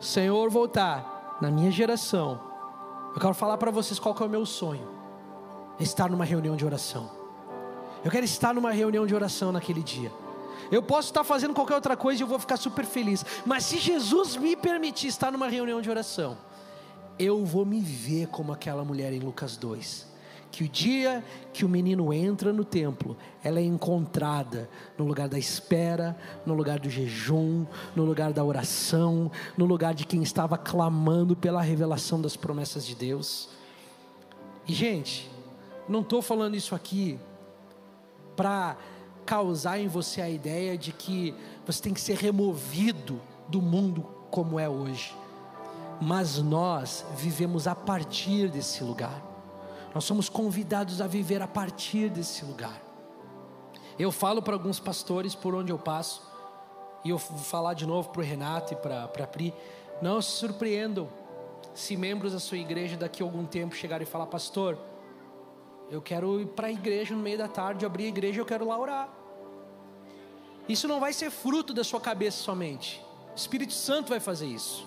[0.00, 2.47] o Senhor voltar na minha geração,
[3.18, 4.88] eu quero falar para vocês qual que é o meu sonho:
[5.80, 7.10] estar numa reunião de oração.
[8.04, 10.12] Eu quero estar numa reunião de oração naquele dia.
[10.70, 13.24] Eu posso estar fazendo qualquer outra coisa e eu vou ficar super feliz.
[13.44, 16.38] Mas se Jesus me permitir estar numa reunião de oração,
[17.18, 20.06] eu vou me ver como aquela mulher em Lucas 2.
[20.50, 21.22] Que o dia
[21.52, 26.78] que o menino entra no templo, ela é encontrada no lugar da espera, no lugar
[26.78, 32.36] do jejum, no lugar da oração, no lugar de quem estava clamando pela revelação das
[32.36, 33.50] promessas de Deus.
[34.66, 35.30] E, gente,
[35.88, 37.18] não estou falando isso aqui
[38.36, 38.76] para
[39.26, 41.34] causar em você a ideia de que
[41.66, 45.14] você tem que ser removido do mundo como é hoje.
[46.00, 49.27] Mas nós vivemos a partir desse lugar.
[49.98, 52.80] Nós somos convidados a viver a partir desse lugar.
[53.98, 56.22] Eu falo para alguns pastores por onde eu passo,
[57.04, 59.52] e eu vou falar de novo para o Renato e para a Pri:
[60.00, 61.08] não se surpreendam
[61.74, 64.78] se membros da sua igreja daqui a algum tempo chegarem e falar, pastor,
[65.90, 68.68] eu quero ir para a igreja no meio da tarde, abrir a igreja, eu quero
[68.68, 69.08] lá orar.
[70.68, 73.04] Isso não vai ser fruto da sua cabeça somente.
[73.32, 74.86] O Espírito Santo vai fazer isso.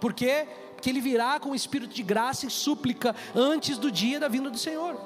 [0.00, 0.46] Por quê?
[0.82, 4.50] Porque ele virá com o espírito de graça e súplica antes do dia da vinda
[4.50, 5.00] do Senhor.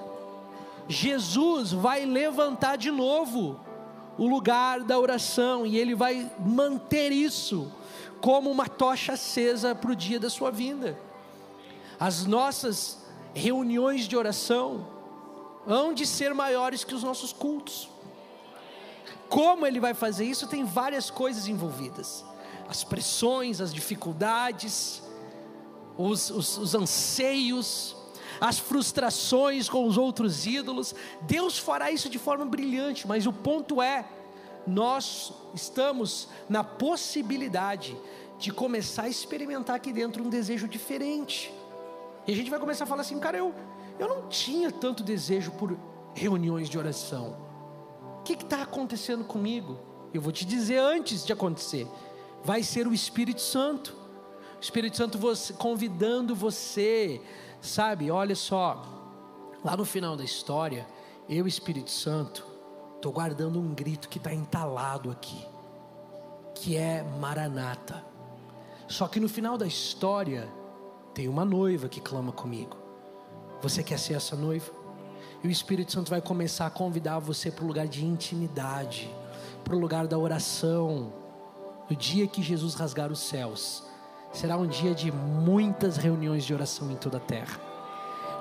[0.88, 3.60] Jesus vai levantar de novo
[4.16, 7.70] o lugar da oração e ele vai manter isso
[8.22, 10.98] como uma tocha acesa para o dia da sua vinda.
[12.00, 13.04] As nossas
[13.34, 14.86] reuniões de oração,
[15.66, 17.90] hão de ser maiores que os nossos cultos.
[19.28, 20.46] Como ele vai fazer isso?
[20.46, 22.24] Tem várias coisas envolvidas:
[22.66, 25.04] as pressões, as dificuldades,
[25.96, 27.96] os, os, os anseios,
[28.40, 30.94] as frustrações com os outros ídolos.
[31.22, 34.04] Deus fará isso de forma brilhante, mas o ponto é:
[34.66, 37.96] nós estamos na possibilidade
[38.38, 41.52] de começar a experimentar aqui dentro um desejo diferente.
[42.26, 43.54] E a gente vai começar a falar assim, cara, eu,
[43.98, 45.78] eu não tinha tanto desejo por
[46.14, 47.36] reuniões de oração.
[48.20, 49.78] O que está acontecendo comigo?
[50.12, 51.86] Eu vou te dizer antes de acontecer.
[52.44, 53.96] Vai ser o Espírito Santo.
[54.60, 57.20] Espírito Santo você, convidando você,
[57.60, 58.10] sabe?
[58.10, 58.82] Olha só,
[59.64, 60.86] lá no final da história,
[61.28, 62.46] eu, Espírito Santo,
[62.96, 65.44] estou guardando um grito que está entalado aqui,
[66.54, 68.04] que é Maranata.
[68.88, 70.48] Só que no final da história,
[71.16, 72.76] tem uma noiva que clama comigo.
[73.62, 74.70] Você quer ser essa noiva?
[75.42, 79.10] E o Espírito Santo vai começar a convidar você para o lugar de intimidade,
[79.64, 81.12] para o lugar da oração.
[81.88, 83.82] no dia que Jesus rasgar os céus,
[84.36, 87.58] será um dia de muitas reuniões de oração em toda a terra.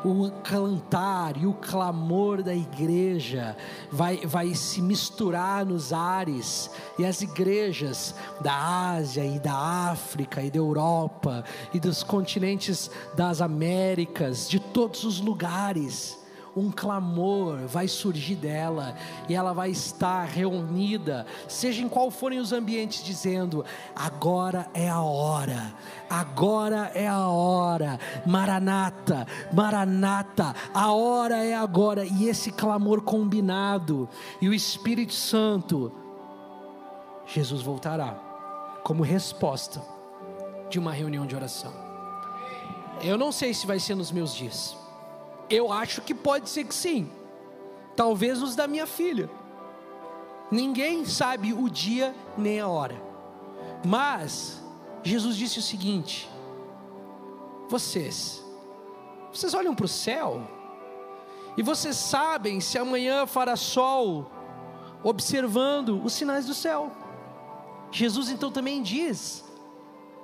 [0.04, 3.56] O cantar e o clamor da igreja
[3.89, 6.70] vai, vai se misturar nos ares,
[7.00, 11.43] e as igrejas da Ásia e da África e da Europa
[11.74, 16.20] e dos continentes das Américas, de todos os lugares,
[16.56, 18.95] um clamor vai surgir dela
[19.28, 25.01] e ela vai estar reunida, seja em qual forem os ambientes, dizendo: agora é a
[25.01, 25.74] hora,
[26.10, 34.08] agora é a hora, Maranata, Maranata, a hora é agora, e esse clamor combinado,
[34.41, 35.91] e o Espírito Santo,
[37.26, 38.18] Jesus voltará
[38.84, 39.82] como resposta
[40.70, 41.74] de uma reunião de oração.
[43.01, 44.85] Eu não sei se vai ser nos meus dias.
[45.50, 47.10] Eu acho que pode ser que sim.
[47.96, 49.30] Talvez os da minha filha.
[50.52, 53.02] Ninguém sabe o dia nem a hora.
[53.86, 54.62] Mas
[55.04, 56.30] Jesus disse o seguinte:
[57.70, 58.43] Vocês,
[59.32, 60.41] vocês olham para o céu
[61.58, 64.30] e vocês sabem se amanhã fará sol,
[65.04, 66.91] observando os sinais do céu.
[67.91, 69.43] Jesus então também diz: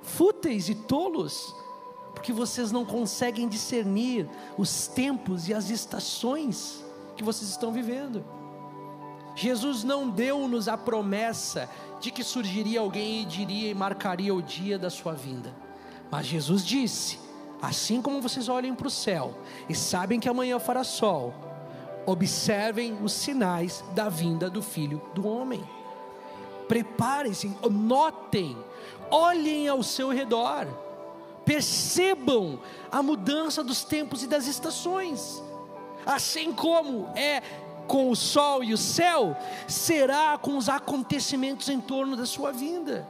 [0.02, 1.54] fúteis e tolos,
[2.14, 6.84] porque vocês não conseguem discernir os tempos e as estações
[7.16, 8.24] que vocês estão vivendo.
[9.34, 11.68] Jesus não deu-nos a promessa
[12.00, 15.54] de que surgiria alguém e diria e marcaria o dia da sua vinda.
[16.10, 17.18] Mas Jesus disse:
[17.60, 19.34] assim como vocês olhem para o céu
[19.68, 21.32] e sabem que amanhã fará sol,
[22.04, 25.62] observem os sinais da vinda do Filho do Homem.
[26.68, 28.56] Preparem-se, notem,
[29.10, 30.66] olhem ao seu redor
[31.44, 35.42] percebam a mudança dos tempos e das estações.
[36.04, 37.42] Assim como é
[37.86, 39.36] com o sol e o céu,
[39.66, 43.06] será com os acontecimentos em torno da sua vinda.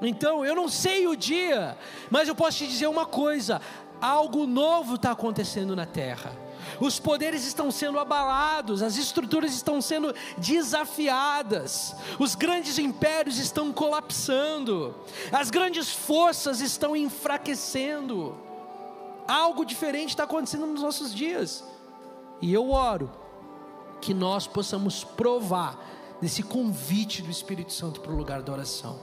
[0.00, 1.76] Então, eu não sei o dia,
[2.10, 3.60] mas eu posso te dizer uma coisa:
[4.00, 6.32] algo novo está acontecendo na terra
[6.78, 14.94] os poderes estão sendo abalados, as estruturas estão sendo desafiadas, os grandes impérios estão colapsando,
[15.32, 18.36] as grandes forças estão enfraquecendo.
[19.26, 21.64] Algo diferente está acontecendo nos nossos dias,
[22.40, 23.10] e eu oro
[24.00, 25.78] que nós possamos provar
[26.20, 29.00] desse convite do Espírito Santo para o lugar da oração.